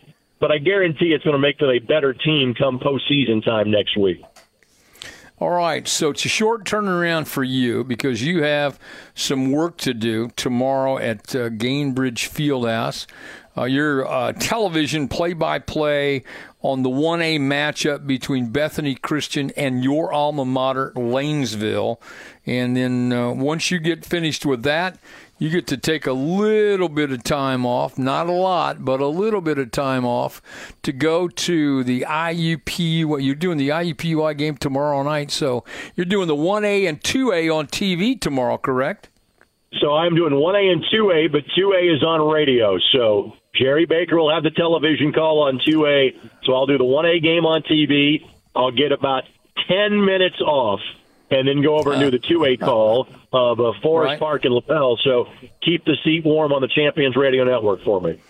but 0.42 0.50
I 0.50 0.58
guarantee 0.58 1.12
it's 1.14 1.22
going 1.22 1.34
to 1.34 1.38
make 1.38 1.58
them 1.58 1.70
a 1.70 1.78
better 1.78 2.12
team 2.12 2.52
come 2.52 2.80
postseason 2.80 3.44
time 3.44 3.70
next 3.70 3.96
week. 3.96 4.20
All 5.38 5.50
right, 5.50 5.86
so 5.86 6.10
it's 6.10 6.24
a 6.24 6.28
short 6.28 6.64
turnaround 6.64 7.28
for 7.28 7.44
you 7.44 7.84
because 7.84 8.24
you 8.24 8.42
have 8.42 8.78
some 9.14 9.52
work 9.52 9.76
to 9.78 9.94
do 9.94 10.30
tomorrow 10.34 10.98
at 10.98 11.34
uh, 11.34 11.48
Gainbridge 11.48 12.28
Fieldhouse. 12.28 13.06
Uh, 13.56 13.64
your 13.64 14.04
uh, 14.06 14.32
television 14.32 15.06
play-by-play 15.06 16.24
on 16.62 16.82
the 16.82 16.88
1A 16.88 17.40
matchup 17.40 18.06
between 18.06 18.48
Bethany 18.48 18.94
Christian 18.94 19.50
and 19.56 19.82
your 19.82 20.12
alma 20.12 20.44
mater, 20.44 20.92
Lanesville. 20.94 22.00
And 22.46 22.76
then 22.76 23.12
uh, 23.12 23.32
once 23.32 23.70
you 23.70 23.78
get 23.78 24.04
finished 24.04 24.46
with 24.46 24.62
that, 24.62 24.98
you 25.38 25.50
get 25.50 25.66
to 25.66 25.76
take 25.76 26.06
a 26.06 26.12
little 26.12 26.88
bit 26.88 27.10
of 27.10 27.24
time 27.24 27.66
off, 27.66 27.98
not 27.98 28.28
a 28.28 28.32
lot, 28.32 28.84
but 28.84 29.00
a 29.00 29.08
little 29.08 29.40
bit 29.40 29.58
of 29.58 29.72
time 29.72 30.04
off 30.04 30.40
to 30.84 30.92
go 30.92 31.26
to 31.26 31.82
the 31.82 32.02
IUP. 32.08 33.04
What 33.06 33.24
you're 33.24 33.34
doing 33.34 33.58
the 33.58 33.70
IUPUI 33.70 34.38
game 34.38 34.56
tomorrow 34.56 35.02
night, 35.02 35.32
so 35.32 35.64
you're 35.96 36.06
doing 36.06 36.28
the 36.28 36.36
1A 36.36 36.88
and 36.88 37.00
2A 37.00 37.52
on 37.52 37.66
TV 37.66 38.20
tomorrow, 38.20 38.56
correct? 38.56 39.08
So 39.80 39.94
I'm 39.94 40.14
doing 40.14 40.32
1A 40.32 40.72
and 40.72 40.84
2A, 40.84 41.32
but 41.32 41.42
2A 41.58 41.96
is 41.96 42.04
on 42.04 42.20
radio. 42.32 42.78
So 42.92 43.32
Jerry 43.54 43.84
Baker 43.84 44.16
will 44.16 44.32
have 44.32 44.42
the 44.42 44.50
television 44.50 45.12
call 45.12 45.42
on 45.42 45.58
2A. 45.58 46.16
So 46.44 46.54
I'll 46.54 46.66
do 46.66 46.78
the 46.78 46.84
1A 46.84 47.22
game 47.22 47.44
on 47.44 47.62
TV. 47.62 48.26
I'll 48.56 48.70
get 48.70 48.92
about 48.92 49.24
10 49.68 50.04
minutes 50.04 50.40
off 50.40 50.80
and 51.30 51.48
then 51.48 51.62
go 51.62 51.76
over 51.76 51.92
and 51.92 52.00
do 52.00 52.10
the 52.10 52.18
two 52.18 52.44
A 52.44 52.56
call 52.56 53.08
of 53.32 53.60
uh, 53.60 53.72
Forest 53.82 54.10
right. 54.10 54.18
Park 54.18 54.44
and 54.44 54.54
Lapel. 54.54 54.98
So 55.02 55.28
keep 55.62 55.84
the 55.84 55.96
seat 56.04 56.24
warm 56.24 56.52
on 56.52 56.60
the 56.60 56.68
Champions 56.68 57.16
Radio 57.16 57.44
Network 57.44 57.82
for 57.82 58.00
me. 58.00 58.20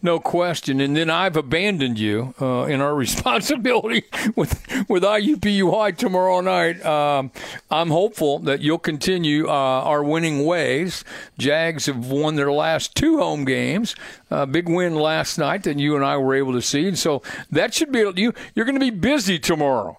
No 0.00 0.20
question. 0.20 0.80
And 0.80 0.96
then 0.96 1.10
I've 1.10 1.36
abandoned 1.36 1.98
you 1.98 2.34
uh, 2.40 2.64
in 2.64 2.80
our 2.80 2.94
responsibility 3.06 4.04
with 4.36 4.62
with 4.88 5.02
IUPUI 5.02 5.96
tomorrow 5.96 6.40
night. 6.40 6.84
Um, 6.84 7.32
I'm 7.70 7.90
hopeful 7.90 8.38
that 8.40 8.60
you'll 8.60 8.78
continue 8.78 9.48
uh, 9.48 9.52
our 9.52 10.04
winning 10.04 10.44
ways. 10.44 11.04
Jags 11.36 11.86
have 11.86 12.06
won 12.06 12.36
their 12.36 12.52
last 12.52 12.94
two 12.94 13.18
home 13.18 13.44
games. 13.44 13.96
Uh, 14.30 14.46
big 14.46 14.68
win 14.68 14.94
last 14.94 15.36
night 15.36 15.64
that 15.64 15.78
you 15.78 15.96
and 15.96 16.04
I 16.04 16.16
were 16.16 16.34
able 16.34 16.52
to 16.52 16.62
see. 16.62 16.86
And 16.86 16.98
so 16.98 17.22
that 17.50 17.74
should 17.74 17.90
be 17.90 18.00
you. 18.16 18.32
You're 18.54 18.66
going 18.66 18.78
to 18.78 18.80
be 18.80 18.90
busy 18.90 19.38
tomorrow. 19.38 19.98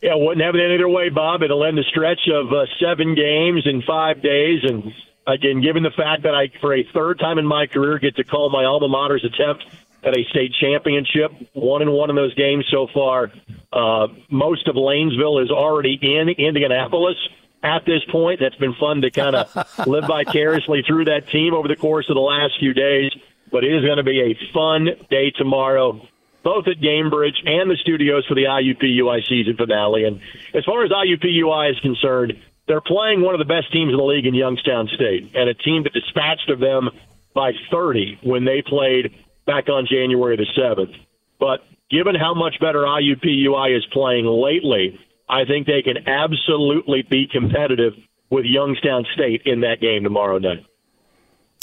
Yeah, 0.00 0.14
wouldn't 0.14 0.44
have 0.44 0.54
it 0.54 0.60
any 0.60 0.76
other 0.76 0.88
way, 0.88 1.08
Bob. 1.08 1.42
It'll 1.42 1.64
end 1.64 1.76
the 1.76 1.82
stretch 1.82 2.28
of 2.32 2.52
uh, 2.52 2.66
seven 2.80 3.16
games 3.16 3.62
in 3.66 3.82
five 3.82 4.22
days, 4.22 4.60
and 4.62 4.92
again, 5.28 5.60
given 5.60 5.82
the 5.82 5.90
fact 5.90 6.22
that 6.22 6.34
I, 6.34 6.50
for 6.60 6.74
a 6.74 6.82
third 6.94 7.18
time 7.18 7.38
in 7.38 7.46
my 7.46 7.66
career, 7.66 7.98
get 7.98 8.16
to 8.16 8.24
call 8.24 8.50
my 8.50 8.64
alma 8.64 8.88
mater's 8.88 9.24
attempt 9.24 9.64
at 10.02 10.16
a 10.16 10.24
state 10.30 10.54
championship, 10.60 11.30
one 11.52 11.82
and 11.82 11.92
one 11.92 12.10
in 12.10 12.16
those 12.16 12.34
games 12.34 12.66
so 12.70 12.88
far. 12.92 13.30
Uh, 13.72 14.08
most 14.30 14.66
of 14.68 14.76
Lanesville 14.76 15.42
is 15.42 15.50
already 15.50 15.98
in 16.00 16.28
Indianapolis 16.28 17.16
at 17.62 17.84
this 17.84 18.02
point. 18.10 18.40
That's 18.40 18.54
been 18.56 18.74
fun 18.74 19.02
to 19.02 19.10
kind 19.10 19.36
of 19.36 19.54
live 19.86 20.06
vicariously 20.06 20.82
through 20.86 21.06
that 21.06 21.28
team 21.28 21.54
over 21.54 21.68
the 21.68 21.76
course 21.76 22.08
of 22.08 22.14
the 22.14 22.20
last 22.20 22.54
few 22.58 22.72
days. 22.72 23.12
But 23.50 23.64
it 23.64 23.74
is 23.74 23.84
going 23.84 23.96
to 23.96 24.04
be 24.04 24.20
a 24.20 24.52
fun 24.52 24.88
day 25.10 25.30
tomorrow 25.30 26.00
both 26.44 26.66
at 26.68 26.80
Gainbridge 26.80 27.46
and 27.46 27.70
the 27.70 27.76
studios 27.76 28.24
for 28.26 28.34
the 28.34 28.44
IUPUI 28.44 29.26
season 29.28 29.56
finale. 29.56 30.04
And 30.04 30.20
as 30.54 30.64
far 30.64 30.84
as 30.84 30.90
IUPUI 30.90 31.72
is 31.72 31.80
concerned, 31.80 32.40
they're 32.68 32.82
playing 32.82 33.22
one 33.22 33.34
of 33.34 33.38
the 33.38 33.46
best 33.46 33.72
teams 33.72 33.90
in 33.90 33.96
the 33.96 34.04
league 34.04 34.26
in 34.26 34.34
Youngstown 34.34 34.88
State, 34.94 35.32
and 35.34 35.48
a 35.48 35.54
team 35.54 35.82
that 35.84 35.92
dispatched 35.94 36.50
of 36.50 36.60
them 36.60 36.90
by 37.34 37.52
30 37.70 38.20
when 38.22 38.44
they 38.44 38.62
played 38.62 39.14
back 39.46 39.68
on 39.68 39.86
January 39.90 40.36
the 40.36 40.46
7th. 40.56 40.94
But 41.40 41.60
given 41.90 42.14
how 42.14 42.34
much 42.34 42.60
better 42.60 42.80
IUPUI 42.80 43.76
is 43.76 43.86
playing 43.92 44.26
lately, 44.26 45.00
I 45.28 45.44
think 45.44 45.66
they 45.66 45.82
can 45.82 46.06
absolutely 46.06 47.02
be 47.02 47.26
competitive 47.26 47.94
with 48.30 48.44
Youngstown 48.44 49.06
State 49.14 49.42
in 49.46 49.60
that 49.60 49.80
game 49.80 50.04
tomorrow 50.04 50.38
night. 50.38 50.64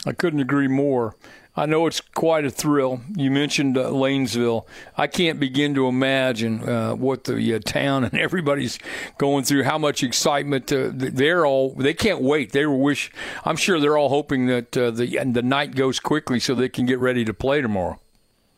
I 0.06 0.12
couldn't 0.12 0.40
agree 0.40 0.68
more. 0.68 1.16
I 1.58 1.66
know 1.66 1.88
it's 1.88 2.02
quite 2.02 2.44
a 2.44 2.50
thrill. 2.50 3.02
You 3.16 3.32
mentioned 3.32 3.78
uh, 3.78 3.90
Lanesville. 3.90 4.66
I 4.98 5.08
can't 5.08 5.40
begin 5.40 5.74
to 5.76 5.88
imagine 5.88 6.68
uh, 6.68 6.96
what 6.96 7.24
the 7.24 7.56
uh, 7.56 7.60
town 7.60 8.04
and 8.04 8.14
everybody's 8.20 8.78
going 9.18 9.46
through. 9.46 9.64
How 9.64 9.78
much 9.78 10.04
excitement 10.04 10.72
uh, 10.74 10.92
they're 10.94 11.46
all. 11.46 11.74
They 11.76 11.94
can't 11.94 12.22
wait. 12.22 12.52
They 12.52 12.66
wish. 12.66 13.10
I'm 13.46 13.56
sure 13.56 13.80
they're 13.80 13.98
all 13.98 14.10
hoping 14.10 14.48
that 14.48 14.76
uh, 14.76 14.92
the 14.92 15.18
the 15.32 15.42
night 15.42 15.76
goes 15.76 16.00
quickly 16.00 16.40
so 16.40 16.56
they 16.56 16.70
can 16.70 16.86
get 16.86 17.00
ready 17.00 17.24
to 17.24 17.34
play 17.34 17.62
tomorrow. 17.62 18.00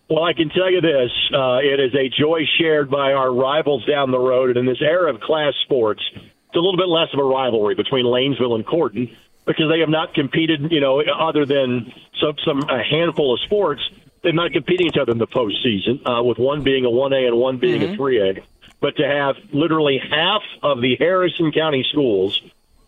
Well, 0.09 0.23
I 0.23 0.33
can 0.33 0.49
tell 0.49 0.71
you 0.71 0.81
this: 0.81 1.11
uh, 1.33 1.57
it 1.57 1.79
is 1.79 1.93
a 1.93 2.09
joy 2.19 2.41
shared 2.57 2.89
by 2.89 3.13
our 3.13 3.31
rivals 3.31 3.85
down 3.85 4.09
the 4.09 4.19
road, 4.19 4.49
and 4.49 4.57
in 4.57 4.65
this 4.65 4.81
era 4.81 5.13
of 5.13 5.21
class 5.21 5.53
sports, 5.65 6.01
it's 6.15 6.55
a 6.55 6.59
little 6.59 6.77
bit 6.77 6.87
less 6.87 7.09
of 7.13 7.19
a 7.19 7.23
rivalry 7.23 7.75
between 7.75 8.05
Lanesville 8.05 8.55
and 8.55 8.65
Corydon 8.65 9.15
because 9.47 9.69
they 9.71 9.79
have 9.79 9.89
not 9.89 10.13
competed, 10.13 10.71
you 10.71 10.81
know, 10.81 11.01
other 11.01 11.45
than 11.45 11.91
some, 12.21 12.35
some 12.45 12.59
a 12.69 12.83
handful 12.83 13.33
of 13.33 13.39
sports. 13.39 13.81
They've 14.21 14.35
not 14.35 14.51
competing 14.51 14.87
each 14.87 14.97
other 15.01 15.13
in 15.13 15.19
the 15.19 15.27
postseason, 15.27 16.01
uh, 16.05 16.21
with 16.21 16.37
one 16.37 16.63
being 16.63 16.85
a 16.85 16.89
1A 16.89 17.27
and 17.27 17.37
one 17.37 17.57
being 17.57 17.81
mm-hmm. 17.81 17.93
a 17.93 17.97
3A. 17.97 18.43
But 18.81 18.97
to 18.97 19.07
have 19.07 19.35
literally 19.53 19.99
half 20.11 20.41
of 20.61 20.81
the 20.81 20.97
Harrison 20.97 21.51
County 21.51 21.85
schools 21.89 22.41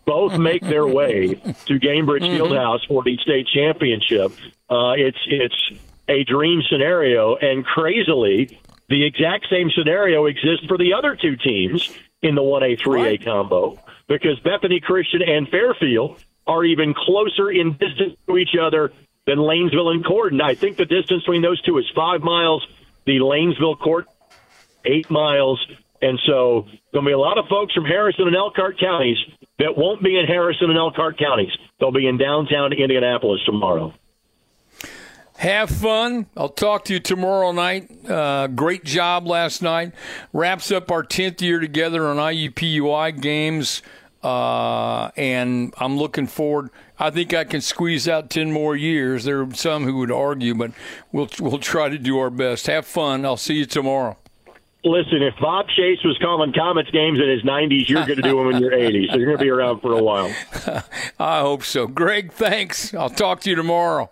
both 0.04 0.38
make 0.38 0.62
their 0.62 0.86
way 1.00 1.28
to 1.28 1.80
Gainbridge 1.80 2.20
mm-hmm. 2.20 2.42
Fieldhouse 2.42 2.86
for 2.86 3.02
the 3.02 3.16
state 3.16 3.46
championship, 3.48 4.32
uh, 4.68 4.92
it's 4.96 5.18
it's 5.26 5.72
a 6.08 6.24
dream 6.24 6.62
scenario. 6.68 7.36
And 7.36 7.64
crazily, 7.64 8.60
the 8.88 9.04
exact 9.04 9.46
same 9.48 9.70
scenario 9.70 10.26
exists 10.26 10.66
for 10.66 10.76
the 10.76 10.92
other 10.92 11.16
two 11.16 11.36
teams 11.36 11.90
in 12.22 12.34
the 12.34 12.42
1A 12.42 12.78
3A 12.80 13.02
right. 13.02 13.24
combo 13.24 13.78
because 14.08 14.38
Bethany 14.40 14.80
Christian 14.80 15.22
and 15.22 15.48
Fairfield 15.48 16.22
are 16.50 16.64
even 16.64 16.94
closer 16.94 17.48
in 17.48 17.72
distance 17.74 18.16
to 18.26 18.36
each 18.36 18.56
other 18.60 18.92
than 19.24 19.38
Lanesville 19.38 19.92
and 19.92 20.04
Corydon. 20.04 20.42
I 20.42 20.56
think 20.56 20.76
the 20.76 20.84
distance 20.84 21.22
between 21.22 21.42
those 21.42 21.62
two 21.62 21.78
is 21.78 21.84
five 21.94 22.22
miles. 22.22 22.66
The 23.06 23.18
Lanesville 23.18 23.78
court, 23.78 24.08
eight 24.84 25.08
miles. 25.10 25.64
And 26.02 26.18
so 26.26 26.66
there'll 26.90 27.06
be 27.06 27.12
a 27.12 27.18
lot 27.18 27.38
of 27.38 27.46
folks 27.46 27.72
from 27.72 27.84
Harrison 27.84 28.26
and 28.26 28.34
Elkhart 28.34 28.80
counties 28.80 29.18
that 29.60 29.76
won't 29.76 30.02
be 30.02 30.18
in 30.18 30.26
Harrison 30.26 30.70
and 30.70 30.78
Elkhart 30.78 31.18
counties. 31.18 31.52
They'll 31.78 31.92
be 31.92 32.08
in 32.08 32.18
downtown 32.18 32.72
Indianapolis 32.72 33.40
tomorrow. 33.46 33.94
Have 35.36 35.70
fun. 35.70 36.26
I'll 36.36 36.48
talk 36.48 36.84
to 36.86 36.94
you 36.94 37.00
tomorrow 37.00 37.52
night. 37.52 37.90
Uh, 38.06 38.48
great 38.48 38.84
job 38.84 39.26
last 39.26 39.62
night. 39.62 39.92
Wraps 40.32 40.72
up 40.72 40.90
our 40.90 41.04
10th 41.04 41.40
year 41.40 41.60
together 41.60 42.08
on 42.08 42.16
IUPUI 42.16 43.20
games. 43.20 43.82
Uh, 44.22 45.10
and 45.16 45.72
I'm 45.78 45.96
looking 45.96 46.26
forward. 46.26 46.70
I 46.98 47.10
think 47.10 47.32
I 47.32 47.44
can 47.44 47.60
squeeze 47.60 48.06
out 48.06 48.28
ten 48.28 48.52
more 48.52 48.76
years. 48.76 49.24
There 49.24 49.40
are 49.40 49.54
some 49.54 49.84
who 49.84 49.96
would 49.96 50.12
argue, 50.12 50.54
but 50.54 50.72
we'll 51.10 51.28
we'll 51.40 51.58
try 51.58 51.88
to 51.88 51.98
do 51.98 52.18
our 52.18 52.30
best. 52.30 52.66
Have 52.66 52.86
fun. 52.86 53.24
I'll 53.24 53.38
see 53.38 53.54
you 53.54 53.66
tomorrow. 53.66 54.18
Listen, 54.82 55.22
if 55.22 55.34
Bob 55.38 55.66
Chase 55.68 55.98
was 56.04 56.16
calling 56.22 56.52
Komets 56.52 56.90
games 56.90 57.20
in 57.20 57.28
his 57.28 57.42
90s, 57.42 57.86
you're 57.86 58.06
going 58.06 58.16
to 58.16 58.22
do 58.22 58.36
them 58.38 58.54
in 58.54 58.62
your 58.62 58.70
80s. 58.70 59.10
So 59.10 59.18
you're 59.18 59.26
going 59.26 59.38
to 59.38 59.44
be 59.44 59.50
around 59.50 59.80
for 59.80 59.92
a 59.92 60.02
while. 60.02 60.34
I 61.18 61.40
hope 61.40 61.64
so. 61.64 61.86
Greg, 61.86 62.32
thanks. 62.32 62.94
I'll 62.94 63.10
talk 63.10 63.40
to 63.40 63.50
you 63.50 63.56
tomorrow. 63.56 64.10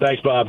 Thanks, 0.00 0.20
Bob. 0.22 0.48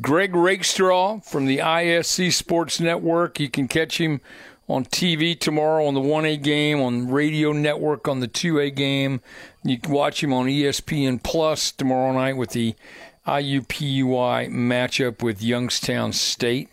Greg 0.00 0.34
Rakestraw 0.34 1.20
from 1.20 1.44
the 1.44 1.58
ISC 1.58 2.32
Sports 2.32 2.80
Network. 2.80 3.38
You 3.40 3.50
can 3.50 3.68
catch 3.68 3.98
him 3.98 4.22
on 4.70 4.84
TV 4.84 5.38
tomorrow 5.38 5.86
on 5.86 5.94
the 5.94 6.00
1A 6.00 6.40
game, 6.42 6.80
on 6.80 7.10
Radio 7.10 7.52
Network 7.52 8.06
on 8.06 8.20
the 8.20 8.28
2A 8.28 8.74
game. 8.74 9.20
You 9.64 9.78
can 9.78 9.92
watch 9.92 10.22
him 10.22 10.32
on 10.32 10.46
ESPN 10.46 11.22
Plus 11.22 11.72
tomorrow 11.72 12.12
night 12.12 12.36
with 12.36 12.50
the 12.50 12.74
IUPUI 13.26 14.48
matchup 14.48 15.22
with 15.22 15.42
Youngstown 15.42 16.12
State. 16.12 16.70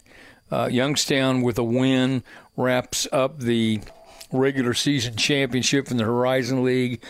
Uh, 0.51 0.69
Youngstown 0.71 1.41
with 1.41 1.57
a 1.57 1.63
win 1.63 2.23
wraps 2.55 3.07
up 3.11 3.39
the 3.39 3.81
regular 4.31 4.73
season 4.75 5.15
championship 5.15 5.89
in 5.89 5.97
the 5.97 6.03
Horizon 6.03 6.63
League. 6.63 7.03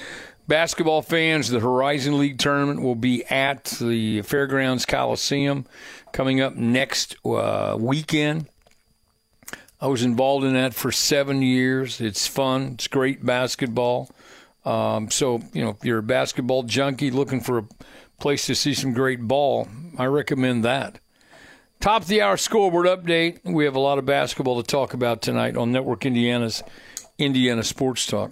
Basketball 0.47 1.01
fans, 1.01 1.49
the 1.49 1.59
Horizon 1.59 2.17
League 2.17 2.39
tournament 2.39 2.81
will 2.81 2.95
be 2.95 3.25
at 3.25 3.65
the 3.81 4.21
Fairgrounds 4.21 4.85
Coliseum 4.85 5.65
coming 6.13 6.39
up 6.39 6.55
next 6.55 7.17
uh, 7.25 7.75
weekend. 7.77 8.47
I 9.79 9.87
was 9.87 10.03
involved 10.03 10.43
in 10.43 10.53
that 10.53 10.73
for 10.73 10.91
seven 10.91 11.41
years. 11.41 12.01
It's 12.01 12.25
fun. 12.25 12.73
It's 12.73 12.87
great 12.87 13.25
basketball. 13.25 14.09
Um, 14.65 15.09
so, 15.11 15.41
you 15.53 15.63
know, 15.63 15.69
if 15.69 15.85
you're 15.85 15.99
a 15.99 16.03
basketball 16.03 16.63
junkie 16.63 17.11
looking 17.11 17.41
for 17.41 17.59
a 17.59 17.67
place 18.19 18.47
to 18.47 18.55
see 18.55 18.73
some 18.73 18.93
great 18.93 19.21
ball, 19.21 19.67
I 19.97 20.05
recommend 20.05 20.65
that. 20.65 20.99
Top 21.79 22.01
of 22.01 22.07
the 22.07 22.21
hour 22.21 22.37
scoreboard 22.37 22.87
update. 22.87 23.39
We 23.43 23.65
have 23.65 23.75
a 23.75 23.79
lot 23.79 23.99
of 23.99 24.05
basketball 24.05 24.61
to 24.61 24.67
talk 24.67 24.95
about 24.95 25.21
tonight 25.21 25.55
on 25.55 25.71
Network 25.71 26.05
Indiana's 26.05 26.63
Indiana 27.19 27.63
Sports 27.63 28.07
Talk. 28.07 28.31